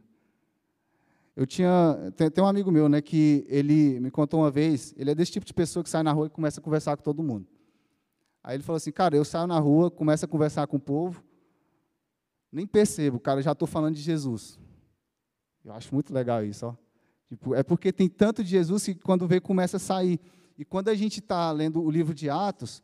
Eu 1.41 1.47
tinha 1.47 2.13
tem, 2.19 2.31
tem, 2.31 2.45
um 2.45 2.47
amigo 2.47 2.71
meu, 2.71 2.87
né, 2.87 3.01
que 3.01 3.47
ele 3.49 3.99
me 3.99 4.11
contou 4.11 4.41
uma 4.41 4.51
vez. 4.51 4.93
Ele 4.95 5.11
é 5.11 5.15
desse 5.15 5.33
tipo 5.33 5.47
de 5.47 5.55
pessoa 5.55 5.83
que 5.83 5.89
sai 5.89 6.03
na 6.03 6.13
rua 6.13 6.27
e 6.27 6.29
começa 6.29 6.61
a 6.61 6.63
conversar 6.63 6.95
com 6.99 7.03
todo 7.03 7.23
mundo. 7.23 7.47
Aí 8.45 8.57
ele 8.57 8.63
falou 8.63 8.77
assim, 8.77 8.93
cara, 8.93 9.17
eu 9.17 9.25
saio 9.25 9.47
na 9.47 9.59
rua, 9.59 9.91
começo 9.91 10.23
a 10.23 10.29
conversar 10.29 10.67
com 10.67 10.77
o 10.77 10.81
povo, 10.81 11.25
nem 12.53 12.67
percebo, 12.67 13.19
cara, 13.19 13.41
já 13.41 13.53
estou 13.53 13.67
falando 13.67 13.95
de 13.95 14.03
Jesus. 14.03 14.59
Eu 15.65 15.73
acho 15.73 15.95
muito 15.95 16.13
legal 16.13 16.45
isso, 16.45 16.67
ó. 16.67 16.75
Tipo, 17.27 17.55
é 17.55 17.63
porque 17.63 17.91
tem 17.91 18.07
tanto 18.07 18.45
de 18.45 18.51
Jesus 18.51 18.85
que 18.85 18.97
quando 18.97 19.27
vê 19.27 19.41
começa 19.41 19.79
a 19.79 19.81
sair. 19.81 20.21
E 20.59 20.65
quando 20.67 20.91
a 20.91 20.95
gente 20.95 21.21
está 21.21 21.51
lendo 21.53 21.83
o 21.83 21.91
livro 21.91 22.13
de 22.13 22.29
Atos, 22.29 22.83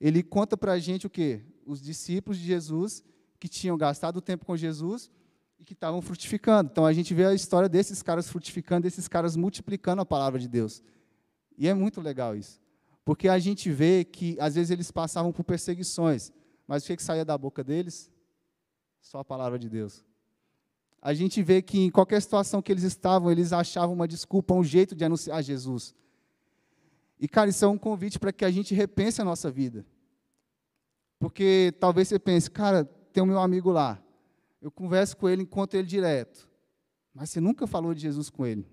ele 0.00 0.22
conta 0.22 0.56
para 0.56 0.72
a 0.72 0.78
gente 0.78 1.06
o 1.06 1.10
quê? 1.10 1.42
Os 1.66 1.78
discípulos 1.78 2.38
de 2.38 2.46
Jesus 2.46 3.04
que 3.38 3.48
tinham 3.48 3.76
gastado 3.76 4.22
tempo 4.22 4.46
com 4.46 4.56
Jesus 4.56 5.10
e 5.62 5.64
que 5.64 5.74
estavam 5.74 6.02
frutificando. 6.02 6.70
Então 6.72 6.84
a 6.84 6.92
gente 6.92 7.14
vê 7.14 7.24
a 7.24 7.32
história 7.32 7.68
desses 7.68 8.02
caras 8.02 8.28
frutificando, 8.28 8.82
desses 8.82 9.06
caras 9.06 9.36
multiplicando 9.36 10.02
a 10.02 10.04
palavra 10.04 10.40
de 10.40 10.48
Deus. 10.48 10.82
E 11.56 11.68
é 11.68 11.72
muito 11.72 12.00
legal 12.00 12.34
isso. 12.34 12.60
Porque 13.04 13.28
a 13.28 13.38
gente 13.38 13.70
vê 13.70 14.04
que 14.04 14.36
às 14.40 14.56
vezes 14.56 14.72
eles 14.72 14.90
passavam 14.90 15.30
por 15.30 15.44
perseguições, 15.44 16.32
mas 16.66 16.82
o 16.82 16.86
que, 16.88 16.96
que 16.96 17.02
saía 17.02 17.24
da 17.24 17.38
boca 17.38 17.62
deles? 17.62 18.10
Só 19.00 19.20
a 19.20 19.24
palavra 19.24 19.56
de 19.56 19.68
Deus. 19.68 20.04
A 21.00 21.14
gente 21.14 21.40
vê 21.44 21.62
que 21.62 21.78
em 21.78 21.90
qualquer 21.90 22.20
situação 22.20 22.60
que 22.60 22.72
eles 22.72 22.82
estavam, 22.82 23.30
eles 23.30 23.52
achavam 23.52 23.94
uma 23.94 24.08
desculpa, 24.08 24.54
um 24.54 24.64
jeito 24.64 24.96
de 24.96 25.04
anunciar 25.04 25.44
Jesus. 25.44 25.94
E, 27.20 27.28
cara, 27.28 27.50
isso 27.50 27.64
é 27.64 27.68
um 27.68 27.78
convite 27.78 28.18
para 28.18 28.32
que 28.32 28.44
a 28.44 28.50
gente 28.50 28.74
repense 28.74 29.20
a 29.20 29.24
nossa 29.24 29.48
vida. 29.48 29.86
Porque 31.20 31.72
talvez 31.78 32.08
você 32.08 32.18
pense, 32.18 32.50
cara, 32.50 32.84
tem 33.12 33.22
o 33.22 33.26
meu 33.26 33.38
amigo 33.38 33.70
lá. 33.70 34.01
Eu 34.62 34.70
converso 34.70 35.16
com 35.16 35.28
ele, 35.28 35.42
encontro 35.42 35.76
ele 35.76 35.88
direto. 35.88 36.48
Mas 37.12 37.30
você 37.30 37.40
nunca 37.40 37.66
falou 37.66 37.92
de 37.92 38.00
Jesus 38.00 38.30
com 38.30 38.46
ele. 38.46 38.64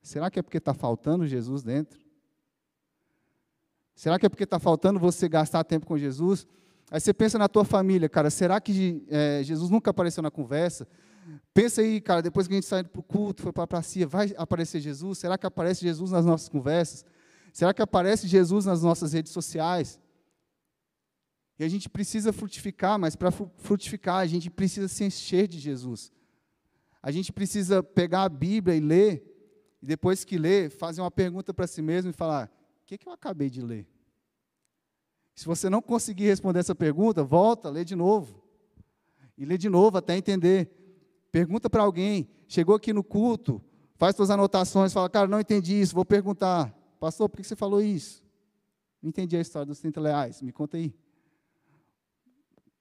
Será 0.00 0.30
que 0.30 0.38
é 0.38 0.42
porque 0.42 0.58
está 0.58 0.72
faltando 0.72 1.26
Jesus 1.26 1.64
dentro? 1.64 2.00
Será 3.94 4.18
que 4.18 4.24
é 4.24 4.28
porque 4.28 4.44
está 4.44 4.60
faltando 4.60 5.00
você 5.00 5.28
gastar 5.28 5.64
tempo 5.64 5.86
com 5.86 5.98
Jesus? 5.98 6.46
Aí 6.88 7.00
você 7.00 7.12
pensa 7.12 7.36
na 7.36 7.48
tua 7.48 7.64
família, 7.64 8.08
cara, 8.08 8.30
será 8.30 8.60
que 8.60 9.04
é, 9.08 9.42
Jesus 9.42 9.68
nunca 9.70 9.90
apareceu 9.90 10.22
na 10.22 10.30
conversa? 10.30 10.88
Pensa 11.52 11.82
aí, 11.82 12.00
cara, 12.00 12.22
depois 12.22 12.46
que 12.46 12.54
a 12.54 12.56
gente 12.56 12.66
sai 12.66 12.84
para 12.84 13.00
o 13.00 13.02
culto, 13.02 13.42
foi 13.42 13.52
para 13.52 13.64
a 13.64 13.66
pracia, 13.66 14.06
vai 14.06 14.32
aparecer 14.36 14.80
Jesus? 14.80 15.18
Será 15.18 15.36
que 15.36 15.46
aparece 15.46 15.82
Jesus 15.82 16.12
nas 16.12 16.24
nossas 16.24 16.48
conversas? 16.48 17.04
Será 17.52 17.74
que 17.74 17.82
aparece 17.82 18.26
Jesus 18.26 18.64
nas 18.64 18.82
nossas 18.82 19.12
redes 19.12 19.32
sociais? 19.32 20.00
E 21.60 21.62
a 21.62 21.68
gente 21.68 21.90
precisa 21.90 22.32
frutificar, 22.32 22.98
mas 22.98 23.14
para 23.14 23.30
frutificar, 23.30 24.16
a 24.16 24.26
gente 24.26 24.48
precisa 24.48 24.88
se 24.88 25.04
encher 25.04 25.46
de 25.46 25.58
Jesus. 25.58 26.10
A 27.02 27.10
gente 27.10 27.30
precisa 27.34 27.82
pegar 27.82 28.22
a 28.22 28.30
Bíblia 28.30 28.74
e 28.74 28.80
ler, 28.80 29.76
e 29.82 29.84
depois 29.84 30.24
que 30.24 30.38
ler, 30.38 30.70
fazer 30.70 31.02
uma 31.02 31.10
pergunta 31.10 31.52
para 31.52 31.66
si 31.66 31.82
mesmo 31.82 32.08
e 32.08 32.14
falar: 32.14 32.50
o 32.82 32.86
que, 32.86 32.96
que 32.96 33.06
eu 33.06 33.12
acabei 33.12 33.50
de 33.50 33.60
ler? 33.60 33.86
Se 35.34 35.44
você 35.44 35.68
não 35.68 35.82
conseguir 35.82 36.24
responder 36.24 36.60
essa 36.60 36.74
pergunta, 36.74 37.22
volta, 37.22 37.68
lê 37.68 37.84
de 37.84 37.94
novo. 37.94 38.42
E 39.36 39.44
lê 39.44 39.58
de 39.58 39.68
novo 39.68 39.98
até 39.98 40.16
entender. 40.16 40.70
Pergunta 41.30 41.68
para 41.68 41.82
alguém, 41.82 42.30
chegou 42.48 42.74
aqui 42.74 42.90
no 42.90 43.04
culto, 43.04 43.62
faz 43.96 44.16
suas 44.16 44.30
anotações, 44.30 44.94
fala, 44.94 45.10
cara, 45.10 45.28
não 45.28 45.38
entendi 45.38 45.78
isso, 45.78 45.94
vou 45.94 46.06
perguntar. 46.06 46.74
Pastor, 46.98 47.28
por 47.28 47.36
que 47.36 47.44
você 47.44 47.54
falou 47.54 47.82
isso? 47.82 48.24
Não 49.02 49.10
entendi 49.10 49.36
a 49.36 49.42
história 49.42 49.66
dos 49.66 49.78
30 49.78 50.00
reais, 50.00 50.40
me 50.40 50.52
conta 50.52 50.78
aí. 50.78 50.94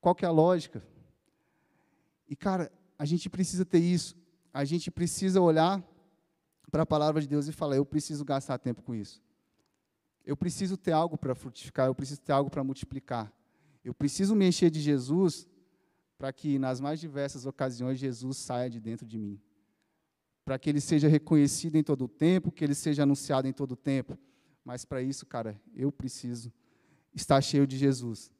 Qual 0.02 0.16
que 0.16 0.26
é 0.26 0.28
a 0.28 0.32
lógica? 0.32 0.82
E, 2.28 2.36
cara, 2.36 2.72
a 2.98 3.06
gente 3.06 3.30
precisa 3.30 3.66
ter 3.66 3.80
isso. 3.80 4.16
A 4.54 4.64
gente 4.66 4.90
precisa 4.92 5.42
olhar 5.42 5.84
para 6.70 6.84
a 6.84 6.86
palavra 6.86 7.22
de 7.22 7.28
Deus 7.28 7.48
e 7.48 7.52
falar, 7.52 7.76
eu 7.76 7.86
preciso 7.86 8.24
gastar 8.24 8.58
tempo 8.58 8.82
com 8.82 8.94
isso. 8.94 9.22
Eu 10.26 10.38
preciso 10.38 10.78
ter 10.78 10.92
algo 10.92 11.18
para 11.18 11.34
frutificar, 11.34 11.88
eu 11.88 11.96
preciso 11.96 12.22
ter 12.22 12.32
algo 12.32 12.50
para 12.50 12.64
multiplicar. 12.64 13.34
Eu 13.84 13.94
preciso 13.94 14.36
me 14.36 14.48
encher 14.48 14.70
de 14.70 14.80
Jesus 14.80 15.48
para 16.18 16.32
que 16.34 16.60
nas 16.60 16.80
mais 16.80 17.00
diversas 17.00 17.46
ocasiões 17.46 17.98
Jesus 17.98 18.38
saia 18.38 18.70
de 18.70 18.80
dentro 18.80 19.08
de 19.08 19.18
mim. 19.18 19.40
Para 20.44 20.60
que 20.60 20.70
ele 20.70 20.82
seja 20.82 21.08
reconhecido 21.08 21.76
em 21.76 21.84
todo 21.84 22.06
o 22.06 22.08
tempo, 22.08 22.52
que 22.52 22.64
ele 22.64 22.76
seja 22.76 23.04
anunciado 23.04 23.48
em 23.48 23.54
todo 23.54 23.72
o 23.72 23.76
tempo. 23.76 24.18
Mas 24.64 24.86
para 24.86 25.02
isso, 25.02 25.26
cara, 25.26 25.60
eu 25.74 25.92
preciso 25.92 26.52
estar 27.16 27.42
cheio 27.42 27.66
de 27.66 27.78
Jesus. 27.78 28.32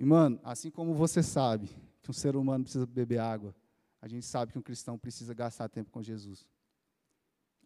E, 0.00 0.04
mano, 0.06 0.40
assim 0.42 0.70
como 0.70 0.94
você 0.94 1.22
sabe 1.22 1.68
que 2.00 2.10
um 2.10 2.14
ser 2.14 2.34
humano 2.34 2.64
precisa 2.64 2.86
beber 2.86 3.18
água, 3.18 3.54
a 4.00 4.08
gente 4.08 4.24
sabe 4.24 4.50
que 4.50 4.58
um 4.58 4.62
cristão 4.62 4.96
precisa 4.96 5.34
gastar 5.34 5.68
tempo 5.68 5.90
com 5.90 6.02
Jesus. 6.02 6.48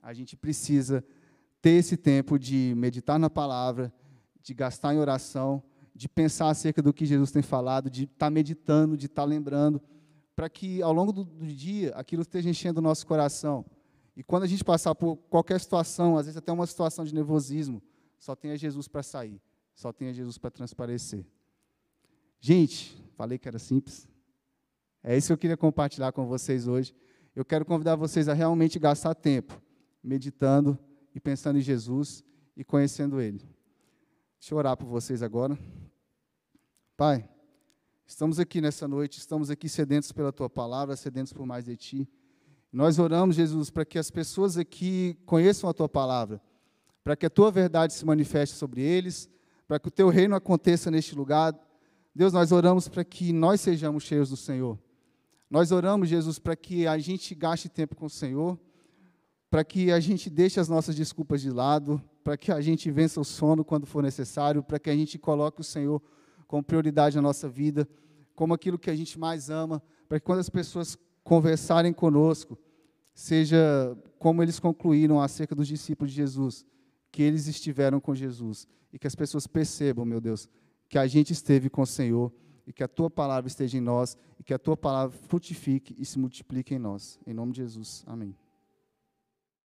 A 0.02 0.12
gente 0.12 0.36
precisa 0.36 1.04
ter 1.62 1.70
esse 1.70 1.96
tempo 1.96 2.36
de 2.36 2.74
meditar 2.76 3.20
na 3.20 3.30
palavra, 3.30 3.94
de 4.42 4.52
gastar 4.52 4.92
em 4.92 4.98
oração, 4.98 5.62
de 5.94 6.08
pensar 6.08 6.48
acerca 6.48 6.82
do 6.82 6.92
que 6.92 7.06
Jesus 7.06 7.30
tem 7.30 7.40
falado, 7.40 7.88
de 7.88 8.02
estar 8.02 8.26
tá 8.26 8.30
meditando, 8.30 8.96
de 8.96 9.06
estar 9.06 9.22
tá 9.22 9.26
lembrando, 9.26 9.80
para 10.34 10.50
que 10.50 10.82
ao 10.82 10.92
longo 10.92 11.12
do, 11.12 11.22
do, 11.22 11.46
dia 11.46 11.94
aquilo 11.94 12.22
esteja 12.22 12.50
enchendo 12.50 12.80
o 12.80 12.82
nosso 12.82 13.06
coração. 13.06 13.64
E 14.16 14.24
quando 14.24 14.42
a 14.42 14.48
gente 14.48 14.64
passar 14.64 14.92
por 14.96 15.18
qualquer 15.30 15.60
situação, 15.60 16.18
às 16.18 16.26
vezes 16.26 16.36
até 16.36 16.50
uma 16.50 16.66
situação 16.66 17.04
de 17.04 17.14
nervosismo, 17.14 17.80
só 18.18 18.34
tenha 18.34 18.56
Jesus 18.56 18.88
para 18.88 19.04
sair, 19.04 19.40
só 19.72 19.92
tenha 19.92 20.12
Jesus 20.12 20.36
para 20.36 20.50
transparecer. 20.50 21.24
Gente, 22.46 22.94
falei 23.16 23.38
que 23.38 23.48
era 23.48 23.59
simples. 23.59 24.07
É 25.02 25.16
isso 25.16 25.28
que 25.28 25.33
eu 25.33 25.38
queria 25.38 25.57
compartilhar 25.57 26.12
com 26.12 26.26
vocês 26.26 26.68
hoje. 26.68 26.94
Eu 27.35 27.42
quero 27.42 27.64
convidar 27.64 27.96
vocês 27.96 28.28
a 28.28 28.35
realmente 28.35 28.78
gastar 28.78 29.14
tempo 29.14 29.59
meditando 30.02 30.78
e 31.14 31.18
pensando 31.18 31.59
em 31.59 31.62
Jesus 31.62 32.22
e 32.54 32.62
conhecendo 32.62 33.18
Ele. 33.18 33.38
Deixa 34.38 34.52
eu 34.52 34.59
orar 34.59 34.76
por 34.76 34.87
vocês 34.87 35.22
agora. 35.22 35.59
Pai, 36.98 37.26
estamos 38.07 38.38
aqui 38.38 38.61
nessa 38.61 38.87
noite, 38.87 39.16
estamos 39.16 39.48
aqui 39.48 39.66
sedentos 39.66 40.12
pela 40.12 40.30
Tua 40.30 40.50
palavra, 40.50 40.96
sedentos 40.96 41.33
por 41.33 41.46
mais 41.46 41.64
de 41.64 41.74
Ti. 41.78 42.07
Nós 42.70 42.98
oramos, 42.98 43.37
Jesus, 43.37 43.70
para 43.70 43.87
que 43.87 43.98
as 43.98 44.11
pessoas 44.11 44.59
aqui 44.59 45.16
conheçam 45.24 45.70
a 45.70 45.72
Tua 45.72 45.88
palavra, 45.88 46.42
para 47.02 47.16
que 47.16 47.24
a 47.24 47.30
Tua 47.30 47.50
verdade 47.50 47.94
se 47.94 48.04
manifeste 48.04 48.54
sobre 48.54 48.83
eles, 48.83 49.30
para 49.66 49.80
que 49.80 49.88
o 49.88 49.90
teu 49.90 50.11
reino 50.11 50.37
aconteça 50.37 50.90
neste 50.90 51.14
lugar. 51.14 51.59
Deus, 52.14 52.33
nós 52.33 52.53
oramos 52.53 52.87
para 52.87 53.05
que 53.05 53.33
nós 53.33 53.61
sejamos 53.61 54.05
cheios 54.05 54.31
do 54.31 54.37
Senhor. 54.37 54.79
Nós 55.50 55.72
oramos, 55.72 56.09
Jesus, 56.09 56.38
para 56.38 56.55
que 56.55 56.87
a 56.87 56.96
gente 56.98 57.35
gaste 57.35 57.68
tempo 57.68 57.96
com 57.96 58.07
o 58.07 58.11
Senhor, 58.11 58.59
para 59.50 59.64
que 59.64 59.90
a 59.90 59.98
gente 59.98 60.31
deixe 60.31 60.61
as 60.61 60.68
nossas 60.68 60.94
desculpas 60.94 61.42
de 61.42 61.50
lado, 61.50 62.00
para 62.22 62.37
que 62.37 62.53
a 62.53 62.61
gente 62.61 62.90
vença 62.90 63.20
o 63.20 63.24
sono 63.24 63.64
quando 63.64 63.87
for 63.87 64.03
necessário, 64.03 64.62
para 64.62 64.79
que 64.79 64.90
a 64.90 64.94
gente 64.94 65.18
coloque 65.18 65.61
o 65.61 65.64
Senhor 65.64 66.00
como 66.46 66.62
prioridade 66.62 67.16
na 67.16 67.22
nossa 67.22 67.48
vida, 67.48 67.88
como 68.35 68.55
aquilo 68.55 68.79
que 68.79 68.90
a 68.90 68.96
gente 68.96 69.18
mais 69.18 69.50
ama, 69.50 69.83
para 70.09 70.18
que 70.20 70.27
quando 70.27 70.40
as 70.40 70.48
pessoas 70.48 70.96
conversarem 71.22 71.92
conosco, 71.92 72.59
seja 73.14 73.96
como 74.18 74.42
eles 74.42 74.59
concluíram 74.59 75.20
acerca 75.20 75.55
dos 75.55 75.68
discípulos 75.68 76.12
de 76.12 76.16
Jesus, 76.16 76.64
que 77.11 77.22
eles 77.22 77.46
estiveram 77.46 78.00
com 78.00 78.14
Jesus 78.14 78.66
e 78.92 78.98
que 78.98 79.07
as 79.07 79.14
pessoas 79.14 79.46
percebam, 79.46 80.05
meu 80.05 80.20
Deus, 80.20 80.48
que 80.94 80.98
a 80.98 81.09
gente 81.09 81.33
esteve 81.33 81.68
com 81.68 81.83
o 81.83 81.87
Senhor 81.87 82.33
e 82.64 82.72
que 82.72 82.85
a 82.85 82.87
tua 82.87 83.11
palavra 83.11 83.48
esteja 83.48 83.76
em 83.76 83.80
nós 83.80 84.16
e 84.38 84.44
que 84.44 84.54
a 84.54 84.59
tua 84.61 84.76
palavra 84.76 85.18
frutifique 85.26 85.92
e 85.98 86.04
se 86.04 86.20
multiplique 86.20 86.72
em 86.72 86.78
nós. 86.78 87.18
Em 87.26 87.35
nome 87.35 87.50
de 87.50 87.62
Jesus. 87.62 88.04
Amém. 88.07 88.43